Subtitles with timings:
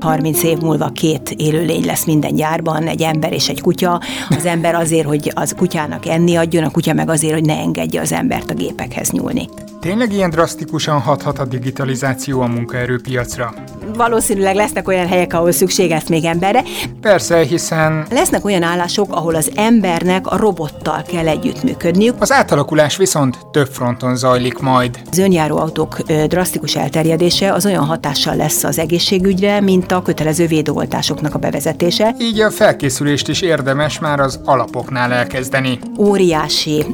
[0.00, 4.00] 30 év múlva két élőlény lesz minden gyárban, egy ember és egy kutya.
[4.28, 8.00] Az ember azért, hogy az kutyának enni adjon, a kutya meg azért, hogy ne engedje
[8.00, 9.48] az embert a gépekhez nyúlni.
[9.80, 13.54] Tényleg ilyen drasztikusan hathat a digitalizáció a munkaerőpiacra?
[14.00, 16.62] Valószínűleg lesznek olyan helyek, ahol szükség lesz még emberre.
[17.00, 18.06] Persze, hiszen...
[18.10, 22.14] Lesznek olyan állások, ahol az embernek a robottal kell együttműködniük.
[22.18, 24.98] Az átalakulás viszont több fronton zajlik majd.
[25.10, 31.34] Az önjáró autók drasztikus elterjedése az olyan hatással lesz az egészségügyre, mint a kötelező védőoltásoknak
[31.34, 32.14] a bevezetése.
[32.20, 35.78] Így a felkészülést is érdemes már az alapoknál elkezdeni.
[35.98, 36.86] Óriási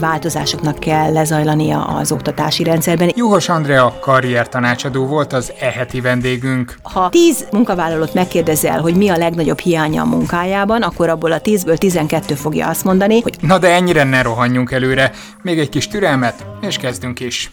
[0.00, 3.12] változásoknak kell lezajlania az oktatási rendszerben.
[3.14, 6.46] Juhos Andrea karriertanácsadó volt az eheti vendégünk.
[6.82, 11.76] Ha tíz munkavállalót megkérdezel, hogy mi a legnagyobb hiánya a munkájában, akkor abból a tízből
[11.76, 15.12] 12 fogja azt mondani, hogy Na de ennyire ne rohanjunk előre.
[15.42, 17.50] Még egy kis türelmet, és kezdünk is.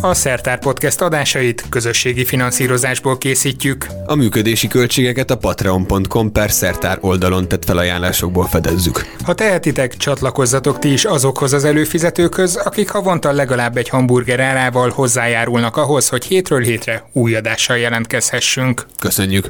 [0.00, 3.86] A Szertár Podcast adásait közösségi finanszírozásból készítjük.
[4.06, 9.06] A működési költségeket a patreon.com per szertár oldalon tett felajánlásokból fedezzük.
[9.24, 15.76] Ha tehetitek, csatlakozzatok ti is azokhoz az előfizetőkhöz, akik havonta legalább egy hamburger árával hozzájárulnak
[15.76, 18.86] ahhoz, hogy hétről hétre új adással jelentkezhessünk.
[18.98, 19.46] Köszönjük!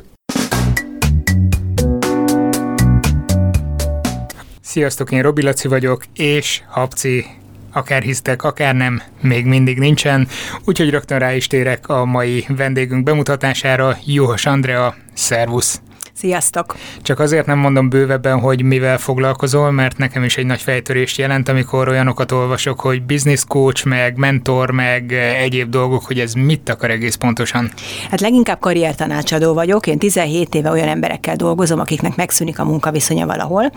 [4.61, 7.27] Sziasztok, én Robi Laci vagyok, és Habci
[7.73, 10.29] akár hisztek, akár nem, még mindig nincsen,
[10.65, 15.81] úgyhogy rögtön rá is térek a mai vendégünk bemutatására, Juhos Andrea, szervusz!
[16.19, 16.77] Sziasztok!
[17.03, 21.49] Csak azért nem mondom bővebben, hogy mivel foglalkozol, mert nekem is egy nagy fejtörést jelent,
[21.49, 26.91] amikor olyanokat olvasok, hogy business coach, meg mentor, meg egyéb dolgok, hogy ez mit akar
[26.91, 27.71] egész pontosan.
[28.11, 29.87] Hát leginkább karriertanácsadó vagyok.
[29.87, 33.73] Én 17 éve olyan emberekkel dolgozom, akiknek megszűnik a munkaviszonya valahol,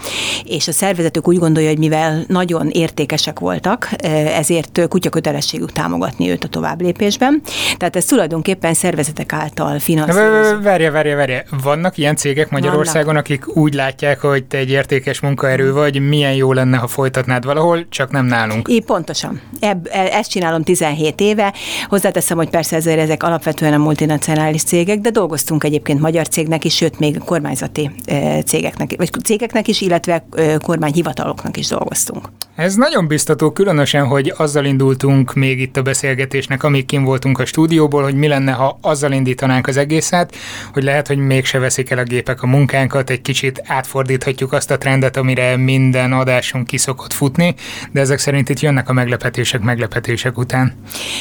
[0.46, 3.90] és a szervezetük úgy gondolja, hogy mivel nagyon értékesek voltak,
[4.36, 7.42] ezért kutyakötelességük támogatni őt a tovább lépésben.
[7.78, 10.64] Tehát ez tulajdonképpen szervezetek által finanszírozott.
[10.64, 11.44] Várja, várja, várja.
[11.64, 13.24] Vannak ilyen cégek, cégek Magyarországon, Vannak.
[13.24, 17.86] akik úgy látják, hogy te egy értékes munkaerő vagy, milyen jó lenne, ha folytatnád valahol,
[17.90, 18.68] csak nem nálunk.
[18.70, 19.42] Így pontosan.
[19.60, 21.54] Ebb, e, ezt csinálom 17 éve.
[21.88, 26.76] Hozzáteszem, hogy persze ezért ezek alapvetően a multinacionális cégek, de dolgoztunk egyébként magyar cégnek is,
[26.76, 32.30] sőt még kormányzati e, cégeknek, vagy cégeknek is, illetve e, kormányhivataloknak is dolgoztunk.
[32.56, 37.46] Ez nagyon biztató, különösen, hogy azzal indultunk még itt a beszélgetésnek, amíg kim voltunk a
[37.46, 40.36] stúdióból, hogy mi lenne, ha azzal indítanánk az egészet,
[40.74, 44.78] hogy lehet, hogy mégse veszik el a gépek a munkánkat, egy kicsit átfordíthatjuk azt a
[44.78, 47.56] trendet, amire minden adásunk kiszokott futni,
[47.92, 50.74] de ezek szerint itt jönnek a meglepetések meglepetések után.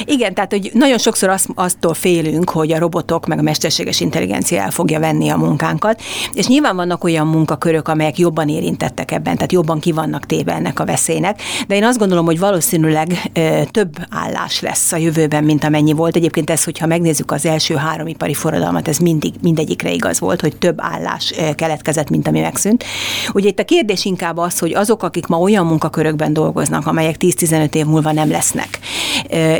[0.04, 4.60] Igen, tehát hogy nagyon sokszor azt, aztól félünk, hogy a robotok meg a mesterséges intelligencia
[4.60, 6.02] el fogja venni a munkánkat,
[6.32, 10.80] és nyilván vannak olyan munkakörök, amelyek jobban érintettek ebben, tehát jobban ki vannak téve ennek
[10.80, 10.84] a
[11.20, 13.30] veszélynek, de én azt gondolom, hogy valószínűleg
[13.70, 16.16] több állás lesz a jövőben, mint amennyi volt.
[16.16, 20.56] Egyébként ez, hogyha megnézzük az első három ipari forradalmat, ez mindig mindegyikre igaz volt, hogy
[20.56, 22.84] több állás keletkezett, mint ami megszűnt.
[23.32, 27.74] Ugye itt a kérdés inkább az, hogy azok, akik ma olyan munkakörökben dolgoznak, amelyek 10-15
[27.74, 28.78] év múlva nem lesznek,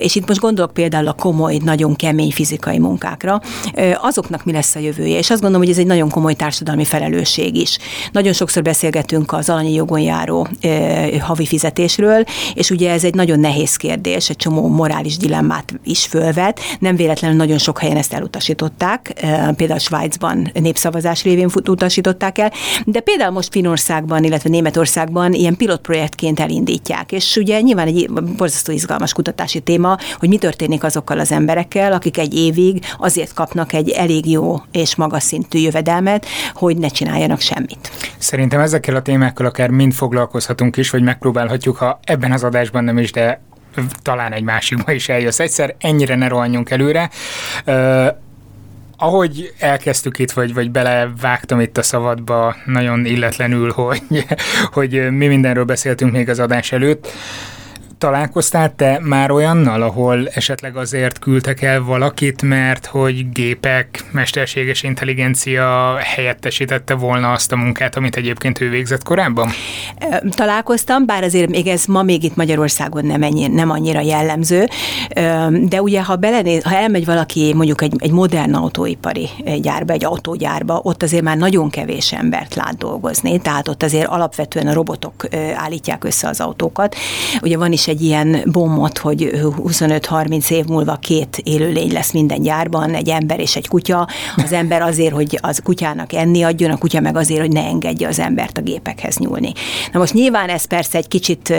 [0.00, 3.41] és itt most gondolok például a komoly, nagyon kemény fizikai munkákra,
[4.00, 5.19] azoknak mi lesz a jövője.
[5.19, 7.78] És azt gondolom, hogy ez egy nagyon komoly társadalmi felelősség is.
[8.12, 10.49] Nagyon sokszor beszélgetünk az alanyi jogon járó
[11.20, 12.25] havi fizetésről,
[12.55, 16.61] és ugye ez egy nagyon nehéz kérdés, egy csomó morális dilemmát is fölvet.
[16.78, 19.12] Nem véletlenül nagyon sok helyen ezt elutasították,
[19.56, 22.53] például Svájcban népszavazás révén utasították el,
[22.84, 29.12] de például most Finországban, illetve Németországban ilyen pilotprojektként elindítják, és ugye nyilván egy borzasztó izgalmas
[29.12, 34.31] kutatási téma, hogy mi történik azokkal az emberekkel, akik egy évig azért kapnak egy elég
[34.31, 37.91] jó és magas szintű jövedelmet, hogy ne csináljanak semmit.
[38.19, 41.03] Szerintem ezekkel a témákkal akár mind foglalkozhatunk is, vagy
[41.48, 43.40] megpróbálhatjuk, ha ebben az adásban nem is, de
[44.02, 47.10] talán egy másikba is eljössz egyszer, ennyire ne rohanjunk előre.
[48.96, 54.26] Ahogy elkezdtük itt, vagy, vagy belevágtam itt a szavadba nagyon illetlenül, hogy,
[54.72, 57.08] hogy mi mindenről beszéltünk még az adás előtt,
[58.00, 65.97] találkoztál te már olyannal, ahol esetleg azért küldtek el valakit, mert hogy gépek, mesterséges intelligencia
[65.97, 69.49] helyettesítette volna azt a munkát, amit egyébként ő végzett korábban?
[70.31, 74.67] Találkoztam, bár azért még ez ma még itt Magyarországon nem, ennyi, nem annyira jellemző,
[75.69, 79.29] de ugye ha, belenéz, ha elmegy valaki mondjuk egy, egy modern autóipari
[79.61, 84.67] gyárba, egy autógyárba, ott azért már nagyon kevés embert lát dolgozni, tehát ott azért alapvetően
[84.67, 86.96] a robotok állítják össze az autókat.
[87.41, 92.94] Ugye van is egy ilyen bombot, hogy 25-30 év múlva két élőlény lesz minden gyárban,
[92.94, 94.08] egy ember és egy kutya.
[94.37, 98.08] Az ember azért, hogy az kutyának enni adjon, a kutya meg azért, hogy ne engedje
[98.08, 99.52] az embert a gépekhez nyúlni.
[99.92, 101.54] Na most nyilván ez persze egy kicsit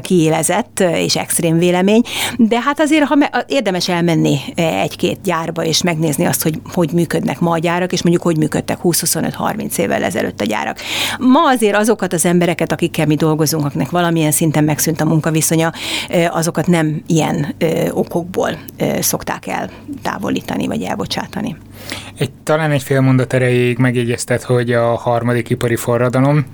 [0.00, 2.02] kiélezett és extrém vélemény,
[2.36, 7.40] de hát azért ha me- érdemes elmenni egy-két gyárba és megnézni azt, hogy hogy működnek
[7.40, 10.78] ma a gyárak, és mondjuk hogy működtek 20-25-30 évvel ezelőtt a gyárak.
[11.18, 15.04] Ma azért azokat az embereket, akikkel mi dolgozunk, akiknek valamilyen szinten megszűnt a
[15.54, 15.72] munkaviszonya,
[16.30, 17.54] azokat nem ilyen
[17.90, 18.58] okokból
[19.00, 19.70] szokták el
[20.02, 21.56] távolítani vagy elbocsátani.
[22.18, 26.46] Egy, talán egy fél mondat erejéig megjegyezted, hogy a harmadik ipari forradalom,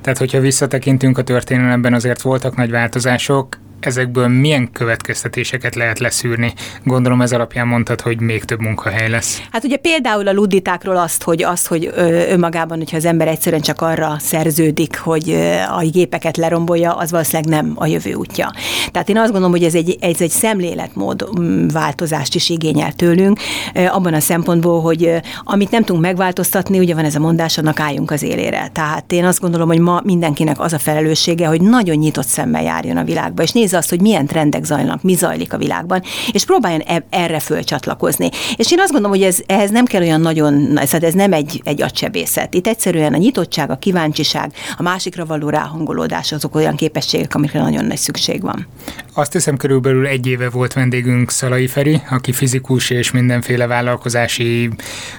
[0.00, 6.52] tehát hogyha visszatekintünk a történelemben, azért voltak nagy változások, ezekből milyen következtetéseket lehet leszűrni?
[6.84, 9.42] Gondolom ez alapján mondtad, hogy még több munkahely lesz.
[9.50, 11.90] Hát ugye például a luditákról azt, hogy, azt, hogy
[12.28, 15.30] önmagában, hogyha az ember egyszerűen csak arra szerződik, hogy
[15.78, 18.52] a gépeket lerombolja, az valószínűleg nem a jövő útja.
[18.90, 21.28] Tehát én azt gondolom, hogy ez egy, ez egy szemléletmód
[21.72, 23.38] változást is igényel tőlünk,
[23.74, 28.10] abban a szempontból, hogy amit nem tudunk megváltoztatni, ugye van ez a mondás, annak álljunk
[28.10, 28.68] az élére.
[28.72, 32.96] Tehát én azt gondolom, hogy ma mindenkinek az a felelőssége, hogy nagyon nyitott szemmel járjon
[32.96, 36.80] a világba, és nézze azt, hogy milyen trendek zajlanak, mi zajlik a világban, és próbáljon
[36.80, 38.28] e- erre fölcsatlakozni.
[38.56, 41.60] És én azt gondolom, hogy ez, ehhez nem kell olyan nagyon, ez, ez nem egy,
[41.64, 42.54] egy agysebészet.
[42.54, 47.84] Itt egyszerűen a nyitottság, a kíváncsiság, a másikra való ráhangolódás azok olyan képességek, amikre nagyon
[47.84, 48.66] nagy szükség van.
[49.14, 54.70] Azt hiszem, körülbelül egy éve volt vendégünk Szalai Feri, aki fizikus és mindenféle vállalkozási,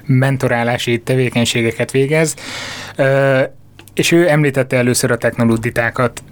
[0.05, 2.35] mentorálási tevékenységeket végez.
[3.93, 6.23] És ő említette először a technolóditákat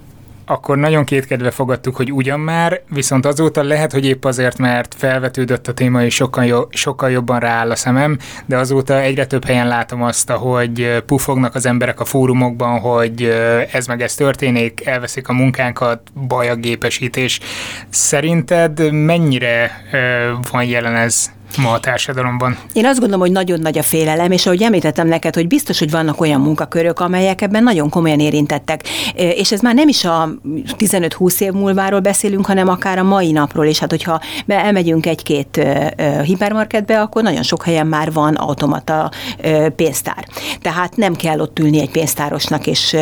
[0.45, 5.67] akkor nagyon kétkedve fogadtuk, hogy ugyan már, viszont azóta lehet, hogy épp azért, mert felvetődött
[5.67, 9.67] a téma, és sokkal, jo- sokkal jobban rááll a szemem, de azóta egyre több helyen
[9.67, 13.23] látom azt, hogy pufognak az emberek a fórumokban, hogy
[13.71, 17.39] ez meg ez történik, elveszik a munkánkat, baj a gépesítés.
[17.89, 19.71] Szerinted mennyire
[20.51, 22.57] van jelen ez ma a társadalomban?
[22.73, 25.91] Én azt gondolom, hogy nagyon nagy a félelem, és ahogy említettem neked, hogy biztos, hogy
[25.91, 28.87] vannak olyan munkakörök, amelyek ebben nagyon komolyan érintettek.
[29.15, 30.29] És ez már nem is a
[30.77, 33.79] 15-20 év múlváról beszélünk, hanem akár a mai napról is.
[33.79, 35.65] Hát, hogyha elmegyünk egy-két
[36.23, 39.11] hipermarketbe, akkor nagyon sok helyen már van automata
[39.75, 40.25] pénztár.
[40.61, 42.95] Tehát nem kell ott ülni egy pénztárosnak és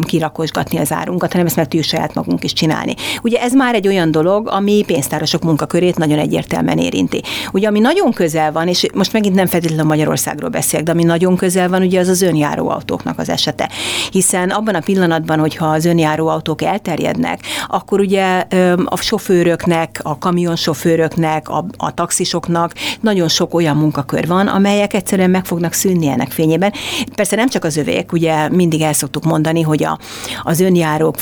[0.00, 2.94] kirakosgatni az árunkat, hanem ezt meg tudjuk saját magunk is csinálni.
[3.22, 7.22] Ugye ez már egy olyan dolog, ami pénztárosok munkakörét nagyon egyértelműen érinti.
[7.52, 11.36] Ugye ami nagyon közel van, és most megint nem feltétlenül Magyarországról beszélek, de ami nagyon
[11.36, 13.70] közel van, ugye az az önjáró autóknak az esete.
[14.10, 18.44] Hiszen abban a pillanatban, hogyha az önjáró autók elterjednek, akkor ugye
[18.84, 25.44] a sofőröknek, a kamionsofőröknek, a, a taxisoknak nagyon sok olyan munkakör van, amelyek egyszerűen meg
[25.44, 26.72] fognak szűnni ennek fényében.
[27.14, 29.98] Persze nem csak az övék, ugye mindig el szoktuk mondani, hogy a,
[30.42, 31.16] az önjárók,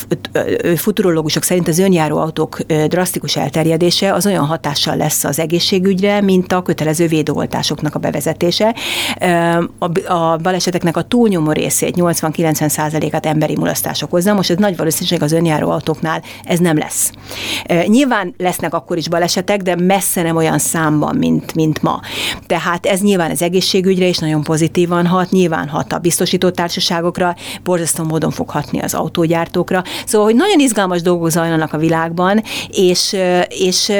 [0.76, 6.52] futurológusok szerint az önjáró autók drasztikus elterjedése az olyan hatással lesz az egészségügyre, mint mint
[6.52, 8.74] a kötelező védőoltásoknak a bevezetése.
[10.06, 15.32] A baleseteknek a túlnyomó részét, 80-90 százalékat emberi mulasztás okozza, most ez nagy valószínűség az
[15.32, 17.12] önjáró autóknál ez nem lesz.
[17.86, 22.00] Nyilván lesznek akkor is balesetek, de messze nem olyan számban, mint, mint ma.
[22.46, 28.04] Tehát ez nyilván az egészségügyre is nagyon pozitívan hat, nyilván hat a biztosító társaságokra, borzasztó
[28.04, 29.82] módon fog hatni az autógyártókra.
[30.06, 33.16] Szóval, hogy nagyon izgalmas dolgok zajlanak a világban, és,
[33.48, 33.92] és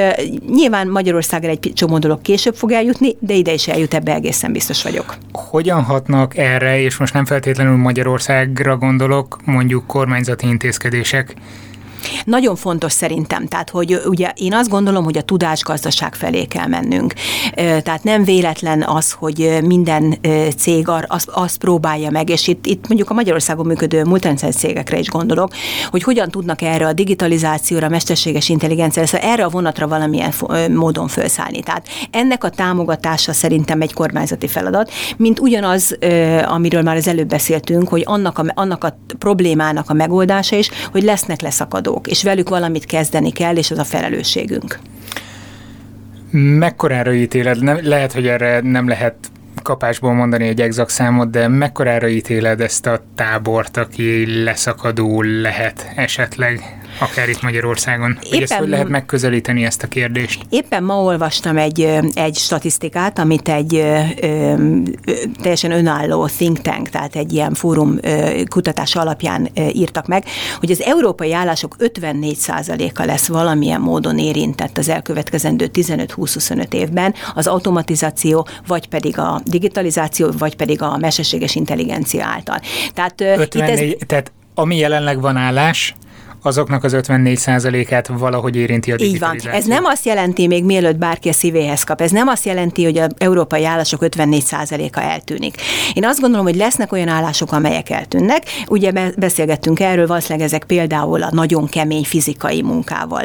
[0.49, 4.83] nyilván Magyarországra egy csomó dolog később fog eljutni, de ide is eljut, ebbe egészen biztos
[4.83, 5.17] vagyok.
[5.33, 11.35] Hogyan hatnak erre, és most nem feltétlenül Magyarországra gondolok, mondjuk kormányzati intézkedések?
[12.25, 17.15] Nagyon fontos szerintem, tehát hogy ugye én azt gondolom, hogy a tudásgazdaság felé kell mennünk.
[17.55, 20.19] Tehát nem véletlen az, hogy minden
[20.57, 25.09] cég azt, azt próbálja meg, és itt, itt mondjuk a Magyarországon működő multinacionális cégekre is
[25.09, 25.53] gondolok,
[25.91, 30.33] hogy hogyan tudnak erre a digitalizációra, a mesterséges intelligenciára, szóval erre a vonatra valamilyen
[30.71, 31.63] módon felszállni.
[31.63, 35.99] Tehát ennek a támogatása szerintem egy kormányzati feladat, mint ugyanaz,
[36.45, 41.03] amiről már az előbb beszéltünk, hogy annak a, annak a problémának a megoldása is, hogy
[41.03, 44.79] lesznek leszakadó dolgozók, és velük valamit kezdeni kell, és az a felelősségünk.
[46.31, 47.63] Mekkorára ítéled?
[47.63, 49.15] Nem, lehet, hogy erre nem lehet
[49.63, 56.80] kapásból mondani egy exakt számot, de mekkorára ítéled ezt a tábort, aki leszakadó lehet esetleg?
[57.01, 58.11] Akár itt Magyarországon?
[58.11, 60.43] Éppen, hogy ezt hogy lehet megközelíteni ezt a kérdést?
[60.49, 61.81] Éppen ma olvastam egy,
[62.15, 64.55] egy statisztikát, amit egy ö, ö,
[65.43, 70.25] teljesen önálló think tank, tehát egy ilyen fórum ö, kutatás alapján ö, írtak meg,
[70.59, 78.49] hogy az európai állások 54%-a lesz valamilyen módon érintett az elkövetkezendő 15-20-25 évben az automatizáció,
[78.67, 82.61] vagy pedig a digitalizáció, vagy pedig a mesterséges intelligencia által.
[82.95, 85.95] Tehát, 54, ez, tehát ami jelenleg van állás,
[86.43, 89.37] azoknak az 54%-át valahogy érinti a digitalizáció.
[89.37, 89.55] Így van.
[89.55, 92.99] Ez nem azt jelenti, még mielőtt bárki a szívéhez kap, ez nem azt jelenti, hogy
[92.99, 95.55] az európai állások 54%-a eltűnik.
[95.95, 98.43] Én azt gondolom, hogy lesznek olyan állások, amelyek eltűnnek.
[98.69, 103.25] Ugye beszélgettünk erről, valószínűleg ezek például a nagyon kemény fizikai munkával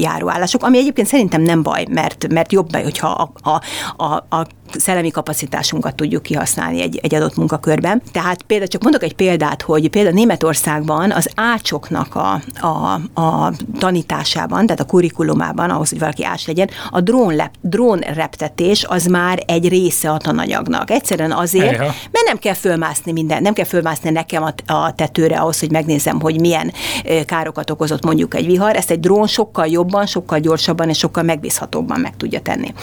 [0.00, 3.60] járó állások, ami egyébként szerintem nem baj, mert, mert jobb, hogyha a, a,
[4.04, 8.02] a, a szellemi kapacitásunkat tudjuk kihasználni egy, egy adott munkakörben.
[8.12, 14.66] Tehát például csak mondok egy példát, hogy például Németországban az ácsoknak a, a, a tanításában,
[14.66, 19.68] tehát a kurikulumában, ahhoz, hogy valaki ács legyen, a drón, drón reptetés az már egy
[19.68, 20.90] része a tananyagnak.
[20.90, 21.84] Egyszerűen azért, Ejha.
[21.84, 26.20] mert nem kell fölmászni minden, nem kell fölmászni nekem a, a tetőre ahhoz, hogy megnézem,
[26.20, 26.72] hogy milyen
[27.26, 28.76] károkat okozott mondjuk egy vihar.
[28.76, 32.74] Ezt egy drón sokkal jobban, sokkal gyorsabban és sokkal megbízhatóbban meg tudja tenni.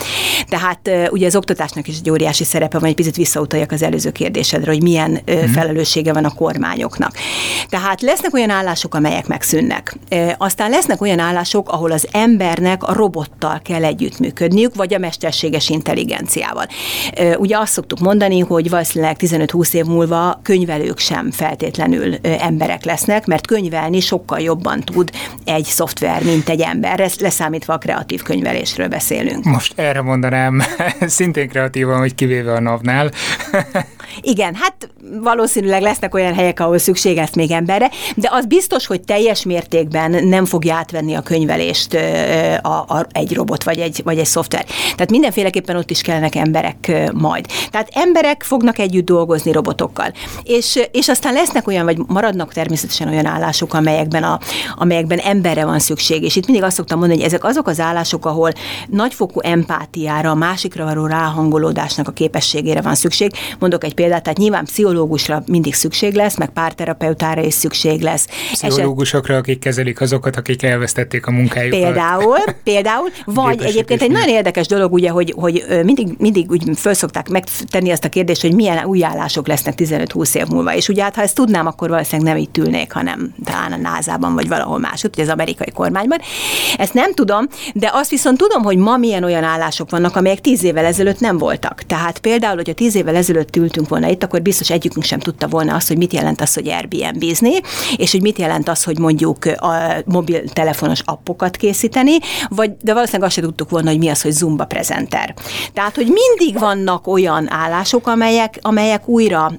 [0.48, 4.72] Tehát ugye az oktatásnak is egy óriási szerepe van, egy picit visszautaljak az előző kérdésedre,
[4.72, 5.48] hogy milyen hmm.
[5.48, 7.14] felelőssége van a kormányoknak.
[7.70, 9.63] Tehát lesznek olyan állások, amelyek megszűnnek.
[10.38, 16.66] Aztán lesznek olyan állások, ahol az embernek a robottal kell együttműködniük, vagy a mesterséges intelligenciával.
[17.38, 23.48] Ugye azt szoktuk mondani, hogy valószínűleg 15-20 év múlva könyvelők sem feltétlenül emberek lesznek, mert
[23.48, 25.12] könyvelni sokkal jobban tud
[25.46, 29.44] egy szoftver, mint egy ember, leszámítva a kreatív könyvelésről beszélünk.
[29.44, 30.64] Most erre mondanám
[31.02, 33.12] szintén kreatívan, hogy kivéve a NAV-nál.
[34.22, 34.90] Igen, hát
[35.22, 40.28] valószínűleg lesznek olyan helyek, ahol szükség lesz még emberre, de az biztos, hogy teljes mértékben
[40.28, 41.94] nem fogja átvenni a könyvelést
[42.62, 44.66] a, a, egy robot vagy egy, vagy egy szoftver.
[44.66, 47.46] Tehát mindenféleképpen ott is kellenek emberek majd.
[47.72, 50.14] Tehát emberek fognak együtt dolgozni robotokkal.
[50.44, 54.40] És, és aztán lesznek olyan, vagy maradnak természetesen olyan állások, amelyekben, a,
[54.76, 56.24] amelyekben emberre van szükség.
[56.24, 58.52] És itt mindig azt szoktam mondani, hogy ezek azok az állások, ahol
[58.88, 63.32] nagyfokú empátiára, a másikra való ráhangolódásnak a képességére van szükség.
[63.60, 68.28] Mondok egy példát, tehát nyilván pszichológusra mindig szükség lesz, meg párterapeutára is szükség lesz.
[68.52, 71.80] Pszichológusokra, akik kezelik azokat, akik elvesztették a munkájukat.
[71.80, 77.30] Például, például vagy egyébként egy nagyon érdekes dolog, ugye, hogy, hogy mindig, mindig úgy felszokták
[77.30, 80.76] megtenni azt a kérdést, hogy milyen új állások lesznek 15-20 év múlva.
[80.76, 84.34] És ugye hát, ha ezt tudnám, akkor valószínűleg nem itt ülnék, hanem talán a NASA-ban,
[84.34, 86.20] vagy valahol máshogy, az amerikai kormányban.
[86.78, 90.64] Ezt nem tudom, de azt viszont tudom, hogy ma milyen olyan állások vannak, amelyek 10
[90.64, 91.84] évvel ezelőtt nem voltak.
[91.88, 95.48] Tehát például, hogy a 10 évvel ezelőtt ültünk volna itt, akkor biztos egyikünk sem tudta
[95.48, 97.54] volna azt, hogy mit jelent az, hogy Airbnb-zni,
[97.96, 102.18] és hogy mit jelent az, hogy mondjuk a mobiltelefonos appokat készíteni,
[102.50, 105.34] vagy, de valószínűleg azt sem tudtuk volna, hogy mi az, hogy Zumba prezenter.
[105.74, 109.52] Tehát, hogy mindig vannak olyan állások, amelyek, amelyek újra,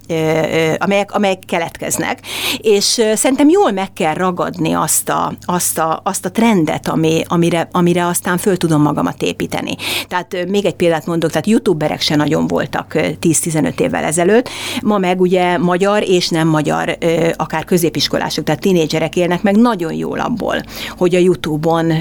[0.78, 2.20] amelyek, amelyek keletkeznek,
[2.58, 7.68] és szerintem jól meg kell ragadni azt a, azt a, azt a trendet, ami, amire,
[7.72, 9.76] amire aztán föl tudom magamat építeni.
[10.08, 14.48] Tehát még egy példát mondok, tehát youtuberek se nagyon voltak 10-15 évvel ezelőtt,
[14.82, 16.98] ma meg ugye magyar és nem magyar,
[17.36, 20.62] akár középiskolások, tehát tinédzserek élnek meg nagyon jól abból,
[20.96, 21.92] hogy a YouTube-on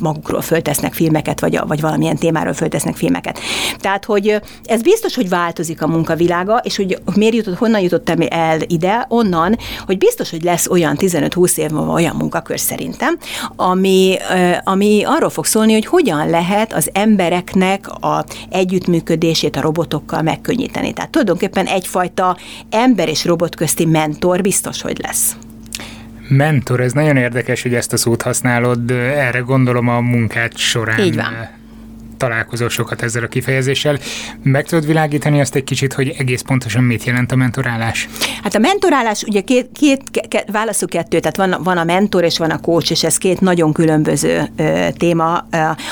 [0.00, 3.38] magukról föltesznek filmeket, vagy, vagy valamilyen témáról föltesznek filmeket.
[3.78, 8.58] Tehát, hogy ez biztos, hogy változik a munkavilága, és hogy miért jutott, honnan jutottam el
[8.66, 13.18] ide, onnan, hogy biztos, hogy lesz olyan 15-20 év múlva olyan munkakör szerintem,
[13.56, 14.16] ami,
[14.64, 20.79] ami arról fog szólni, hogy hogyan lehet az embereknek a együttműködését a robotokkal megkönnyíteni.
[20.80, 22.36] Tehát tulajdonképpen egyfajta
[22.70, 25.36] ember és robot közti mentor biztos, hogy lesz.
[26.28, 30.98] Mentor, ez nagyon érdekes, hogy ezt a szót használod, erre gondolom a munkát során.
[30.98, 31.58] Így van
[32.20, 33.98] találkozol sokat ezzel a kifejezéssel.
[34.42, 38.08] Meg tudod világítani azt egy kicsit, hogy egész pontosan mit jelent a mentorálás?
[38.42, 42.38] Hát a mentorálás, ugye két, két ke, válaszok kettő, tehát van, van a mentor és
[42.38, 45.46] van a coach, és ez két nagyon különböző ö, téma.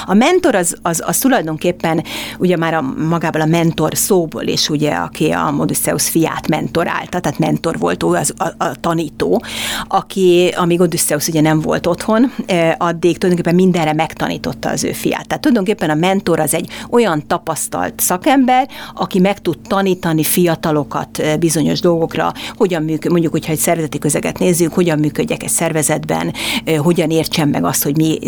[0.06, 2.04] A mentor az, az, az tulajdonképpen
[2.38, 7.38] ugye már a, magában a mentor szóból is, ugye, aki a Odysseus fiát mentorálta, tehát
[7.38, 9.42] mentor volt ő, az, a, a tanító,
[9.88, 12.32] aki, amíg Odysseus ugye nem volt otthon,
[12.78, 15.26] addig tulajdonképpen mindenre megtanította az ő fiát.
[15.26, 21.22] Tehát tulajdonképpen a mentor mentor az egy olyan tapasztalt szakember, aki meg tud tanítani fiatalokat
[21.38, 26.32] bizonyos dolgokra, hogyan működik, mondjuk, hogyha egy szervezeti közeget nézzük, hogyan működjek egy szervezetben,
[26.78, 28.18] hogyan értsem meg azt, hogy mi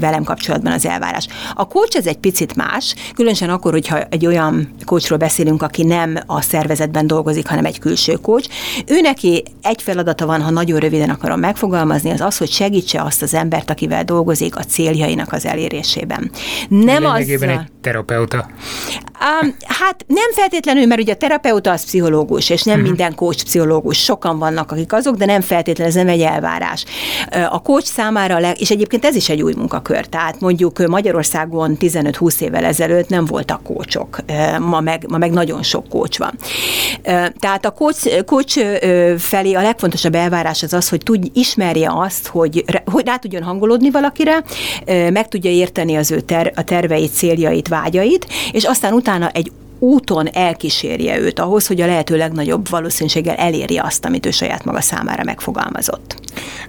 [0.00, 1.26] velem kapcsolatban az elvárás.
[1.54, 6.18] A coach ez egy picit más, különösen akkor, hogyha egy olyan coachról beszélünk, aki nem
[6.26, 8.48] a szervezetben dolgozik, hanem egy külső coach.
[8.86, 13.22] Ő neki egy feladata van, ha nagyon röviden akarom megfogalmazni, az az, hogy segítse azt
[13.22, 16.30] az embert, akivel dolgozik a céljainak az elérésében.
[16.68, 18.46] Nem az, lényegében egy terapeuta.
[19.42, 22.90] Um, hát nem feltétlenül, mert ugye a terapeuta az pszichológus, és nem uh-huh.
[22.90, 23.98] minden coach pszichológus.
[23.98, 26.84] Sokan vannak, akik azok, de nem feltétlenül, ez nem egy elvárás.
[27.50, 32.64] A coach számára, és egyébként ez is egy új munkakör, tehát mondjuk Magyarországon 15-20 évvel
[32.64, 34.18] ezelőtt nem voltak kócsok,
[34.58, 36.34] ma meg, ma meg nagyon sok kócs van.
[37.38, 38.58] Tehát a coach, coach
[39.18, 43.90] felé a legfontosabb elvárás az az, hogy tudj, ismerje azt, hogy, hogy rá tudjon hangolódni
[43.90, 44.42] valakire,
[44.86, 50.28] meg tudja érteni az ő ter, a terveit, céljait, vágyait, és aztán utána egy úton
[50.32, 55.24] elkísérje őt ahhoz, hogy a lehető legnagyobb valószínűséggel elérje azt, amit ő saját maga számára
[55.24, 56.14] megfogalmazott.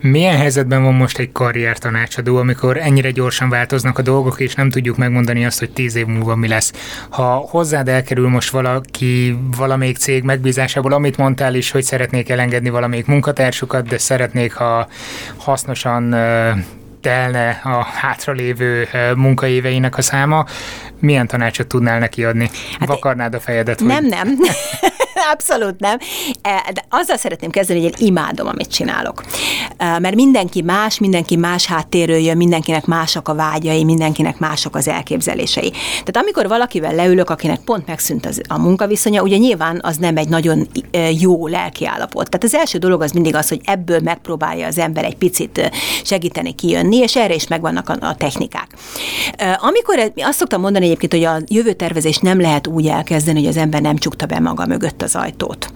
[0.01, 4.70] Milyen helyzetben van most egy karrier tanácsadó, amikor ennyire gyorsan változnak a dolgok, és nem
[4.70, 6.74] tudjuk megmondani azt, hogy tíz év múlva mi lesz?
[7.10, 13.05] Ha hozzád elkerül most valaki valamelyik cég megbízásából, amit mondtál is, hogy szeretnék elengedni valamelyik
[13.05, 14.88] munkatársukat, de szeretnék, ha
[15.38, 16.15] hasznosan
[17.01, 20.46] telne a hátralévő munkaéveinek a száma,
[21.00, 22.50] milyen tanácsot tudnál neki adni?
[22.79, 23.79] Hát Vakarnád a fejedet?
[23.79, 23.88] Hogy...
[23.88, 24.38] Nem, nem.
[25.34, 25.98] Abszolút nem.
[26.42, 29.24] E, de azzal szeretném kezdeni, hogy én imádom, amit csinálok.
[29.78, 34.88] E, mert mindenki más, mindenki más háttérről jön, mindenkinek mások a vágyai, mindenkinek mások az
[34.88, 35.72] elképzelései.
[35.72, 40.30] Tehát amikor valakivel leülök, akinek pont megszűnt az, a munkaviszonya, ugye nyilván az nem egy
[40.30, 42.30] nagyon e, jó lelkiállapot.
[42.30, 45.72] Tehát az első dolog az mindig az, hogy ebből megpróbálja az ember egy picit
[46.04, 48.68] segíteni kijönni, és erre is megvannak a, a technikák.
[49.58, 53.82] Amikor azt szoktam mondani egyébként, hogy a jövőtervezés nem lehet úgy elkezdeni, hogy az ember
[53.82, 55.72] nem csukta be maga mögött az ajtót.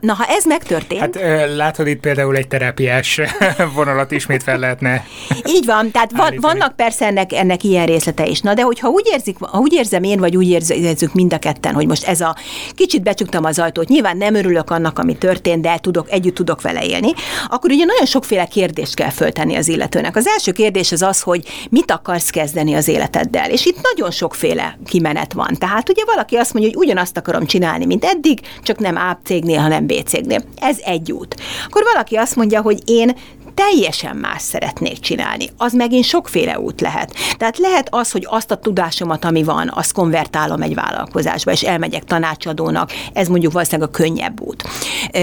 [0.00, 1.00] Na, ha ez megtörtént...
[1.00, 3.20] Hát látod itt például egy terápiás
[3.74, 5.04] vonalat ismét fel lehetne
[5.56, 8.40] Így van, tehát van, vannak persze ennek, ennek ilyen részlete is.
[8.40, 11.74] Na, de hogyha úgy, érzik, ha úgy érzem én, vagy úgy érzük mind a ketten,
[11.74, 12.36] hogy most ez a
[12.74, 16.84] kicsit becsuktam az ajtót, nyilván nem örülök annak, ami történt, de tudok, együtt tudok vele
[16.84, 17.12] élni,
[17.48, 20.16] akkor ugye nagyon sokféle kérdést kell föltenni az illetőnek.
[20.16, 23.50] Az első kérdés az az, hogy mit akarsz kezdeni az életeddel.
[23.50, 25.54] És itt nagyon sokféle kimenet van.
[25.58, 29.58] Tehát ugye valaki azt mondja, hogy ugyanazt akarom csinálni, mint eddig, csak nem A cégnél,
[29.58, 30.42] hanem B cégnél.
[30.56, 31.36] Ez egy út.
[31.66, 33.16] Akkor valaki azt mondja, hogy én
[33.54, 35.48] teljesen más szeretnék csinálni.
[35.56, 37.14] Az megint sokféle út lehet.
[37.36, 42.04] Tehát lehet az, hogy azt a tudásomat, ami van, azt konvertálom egy vállalkozásba, és elmegyek
[42.04, 44.64] tanácsadónak, ez mondjuk valószínűleg a könnyebb út.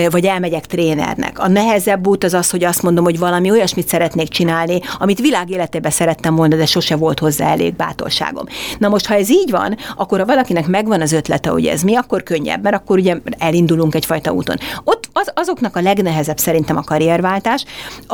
[0.10, 1.39] Vagy elmegyek trénernek.
[1.39, 5.50] A nehezebb út az az, hogy azt mondom, hogy valami olyasmit szeretnék csinálni, amit világ
[5.50, 8.46] életében szerettem volna, de sose volt hozzá elég bátorságom.
[8.77, 11.96] Na most, ha ez így van, akkor ha valakinek megvan az ötlete, hogy ez mi,
[11.96, 14.57] akkor könnyebb, mert akkor ugye elindulunk egyfajta úton.
[14.84, 17.65] Ott az, azoknak a legnehezebb szerintem a karrierváltás,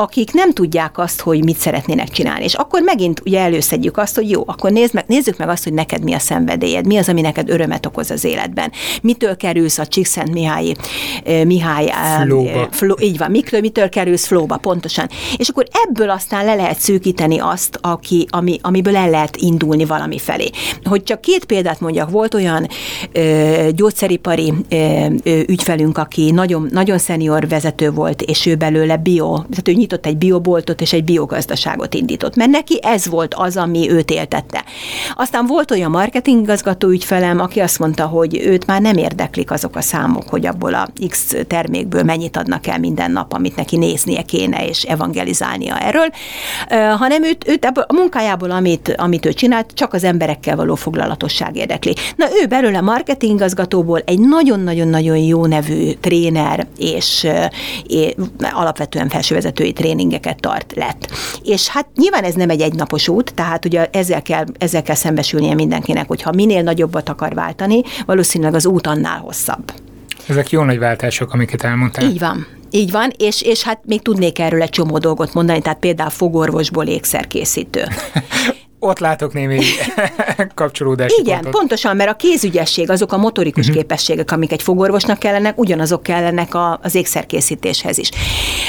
[0.03, 2.43] akik nem tudják azt, hogy mit szeretnének csinálni.
[2.43, 5.73] És akkor megint ugye előszedjük azt, hogy jó, akkor nézd meg, nézzük meg azt, hogy
[5.73, 8.71] neked mi a szenvedélyed, mi az, ami neked örömet okoz az életben.
[9.01, 10.73] Mitől kerülsz a Csíkszent Mihály,
[11.45, 12.67] Mihály flóba.
[12.71, 15.09] Fló, így van, mitől, mitől kerülsz flóba, pontosan.
[15.37, 20.19] És akkor ebből aztán le lehet szűkíteni azt, aki, ami, amiből el lehet indulni valami
[20.19, 20.49] felé.
[20.83, 22.67] Hogy csak két példát mondjak, volt olyan
[23.11, 29.37] ö, gyógyszeripari ö, ö, ügyfelünk, aki nagyon, nagyon szenior vezető volt, és ő belőle bio,
[29.37, 33.57] tehát ő nyitott nyitott egy bioboltot és egy biogazdaságot indított, mert neki ez volt az,
[33.57, 34.63] ami őt éltette.
[35.15, 39.81] Aztán volt olyan marketingigazgató ügyfelem, aki azt mondta, hogy őt már nem érdeklik azok a
[39.81, 44.67] számok, hogy abból a X termékből mennyit adnak el minden nap, amit neki néznie kéne
[44.67, 46.07] és evangelizálnia erről,
[46.97, 51.95] hanem őt, őt a munkájából, amit, amit ő csinált, csak az emberekkel való foglalatosság érdekli.
[52.15, 57.27] Na ő belőle marketingigazgatóból egy nagyon-nagyon-nagyon jó nevű tréner és,
[57.87, 58.13] és
[58.51, 61.11] alapvetően felsővezetői tréningeket tart lett.
[61.43, 65.53] És hát nyilván ez nem egy egynapos út, tehát ugye ezzel kell, ezzel kell szembesülnie
[65.53, 69.71] mindenkinek, hogyha minél nagyobbat akar váltani, valószínűleg az út annál hosszabb.
[70.27, 72.09] Ezek jó nagy váltások, amiket elmondtál.
[72.09, 72.47] Így van.
[72.71, 76.85] Így van, és, és hát még tudnék erről egy csomó dolgot mondani, tehát például fogorvosból
[76.85, 77.83] ékszerkészítő.
[78.83, 79.59] ott látok némi
[80.55, 81.59] kapcsolódási Igen, pontot.
[81.59, 83.81] pontosan, mert a kézügyesség, azok a motorikus uh-huh.
[83.81, 88.09] képességek, amik egy fogorvosnak kellenek, ugyanazok kellenek a, az ékszerkészítéshez is.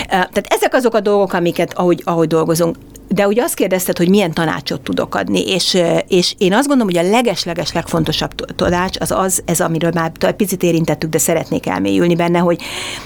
[0.07, 2.77] Tehát ezek azok a dolgok, amiket, ahogy, ahogy dolgozunk,
[3.09, 7.07] de ugye azt kérdezted, hogy milyen tanácsot tudok adni, és, és én azt gondolom, hogy
[7.07, 12.39] a leges-leges legfontosabb tanács az az, ez amiről már picit érintettük, de szeretnék elmélyülni benne,
[12.39, 12.61] hogy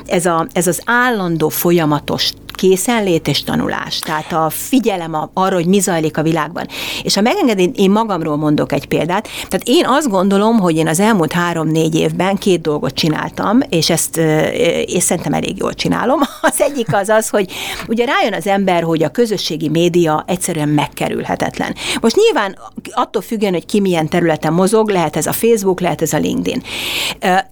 [0.07, 3.99] ez, a, ez az állandó folyamatos készenlét és tanulás.
[3.99, 6.67] Tehát a figyelem arra, hogy mi zajlik a világban.
[7.03, 9.29] És ha megengedi, én magamról mondok egy példát.
[9.49, 14.17] Tehát én azt gondolom, hogy én az elmúlt három-négy évben két dolgot csináltam, és ezt
[14.87, 16.21] és szerintem elég jól csinálom.
[16.41, 17.53] Az egyik az az, hogy
[17.89, 21.75] ugye rájön az ember, hogy a közösségi média egyszerűen megkerülhetetlen.
[22.01, 22.59] Most nyilván
[22.91, 26.63] attól függően, hogy ki milyen területen mozog, lehet ez a Facebook, lehet ez a LinkedIn.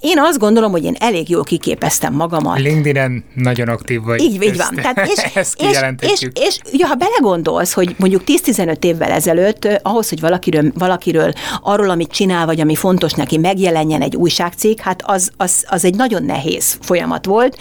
[0.00, 2.58] Én azt gondolom, hogy én elég jól kiképeztem magamat.
[2.58, 4.20] LinkedIn-en nagyon aktív vagy.
[4.20, 4.74] Így, így van.
[4.74, 10.20] Tehát és, és, és, és ugye, ha belegondolsz, hogy mondjuk 10-15 évvel ezelőtt ahhoz, hogy
[10.20, 11.32] valakiről, valakiről
[11.62, 15.94] arról, amit csinál, vagy ami fontos neki, megjelenjen egy újságcikk, hát az, az, az egy
[15.94, 17.58] nagyon nehéz folyamat volt.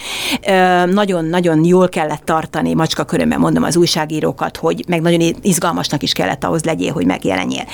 [0.86, 6.44] Nagyon-nagyon jól kellett tartani, macska körömben mondom az újságírókat, hogy meg nagyon izgalmasnak is kellett
[6.44, 7.66] ahhoz legyél, hogy megjelenjél.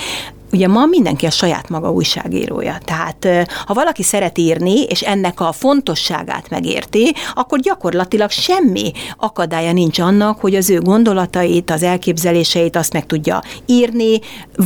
[0.53, 2.77] Ugye ma mindenki a saját maga újságírója.
[2.85, 3.27] Tehát
[3.65, 10.39] ha valaki szeret írni, és ennek a fontosságát megérti, akkor gyakorlatilag semmi akadálya nincs annak,
[10.39, 14.19] hogy az ő gondolatait, az elképzeléseit azt meg tudja írni,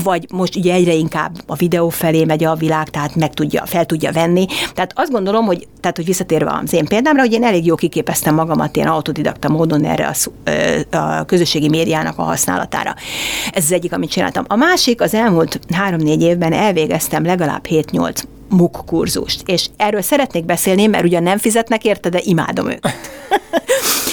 [0.03, 3.85] vagy most ugye egyre inkább a videó felé megy a világ, tehát meg tudja, fel
[3.85, 4.45] tudja venni.
[4.73, 8.35] Tehát azt gondolom, hogy, tehát, hogy visszatérve az én példámra, hogy én elég jó kiképeztem
[8.35, 10.11] magamat ilyen autodidakta módon erre
[10.91, 12.95] a, a közösségi médiának a használatára.
[13.51, 14.45] Ez az egyik, amit csináltam.
[14.47, 20.85] A másik, az elmúlt három-négy évben elvégeztem legalább 7-8 MOOC kurzust, és erről szeretnék beszélni,
[20.85, 22.95] mert ugyan nem fizetnek érte, de imádom őket.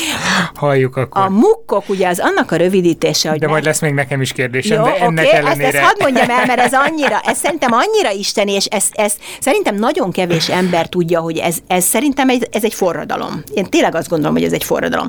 [0.54, 1.22] Halljuk akkor.
[1.22, 3.38] A mukkok, ugye az annak a rövidítése, hogy...
[3.38, 5.66] De majd lesz még nekem is kérdésem, Jó, de ennek okay, ellenére...
[5.66, 9.12] Ezt, ezt hadd mondjam el, mert ez annyira, ez szerintem annyira isteni, és ez, ez
[9.40, 13.42] szerintem nagyon kevés ember tudja, hogy ez, ez szerintem egy, ez egy forradalom.
[13.54, 15.08] Én tényleg azt gondolom, hogy ez egy forradalom.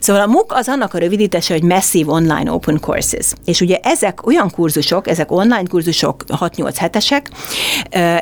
[0.00, 3.32] Szóval a MOOC az annak a rövidítése, hogy Massive Online Open Courses.
[3.44, 7.30] És ugye ezek olyan kurzusok, ezek online kurzusok 6-8 hetesek,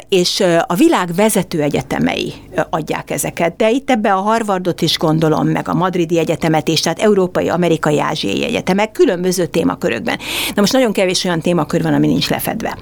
[0.08, 2.32] és a világ vezető egyetemei
[2.70, 3.56] adják ezeket.
[3.56, 6.31] De itt ebbe a Harvardot is gondolom, meg a Madridi Egyetemet
[6.64, 10.18] is, tehát európai, amerikai, ázsiai egyetemek különböző témakörökben.
[10.54, 12.78] Na most nagyon kevés olyan témakör van, ami nincs lefedve.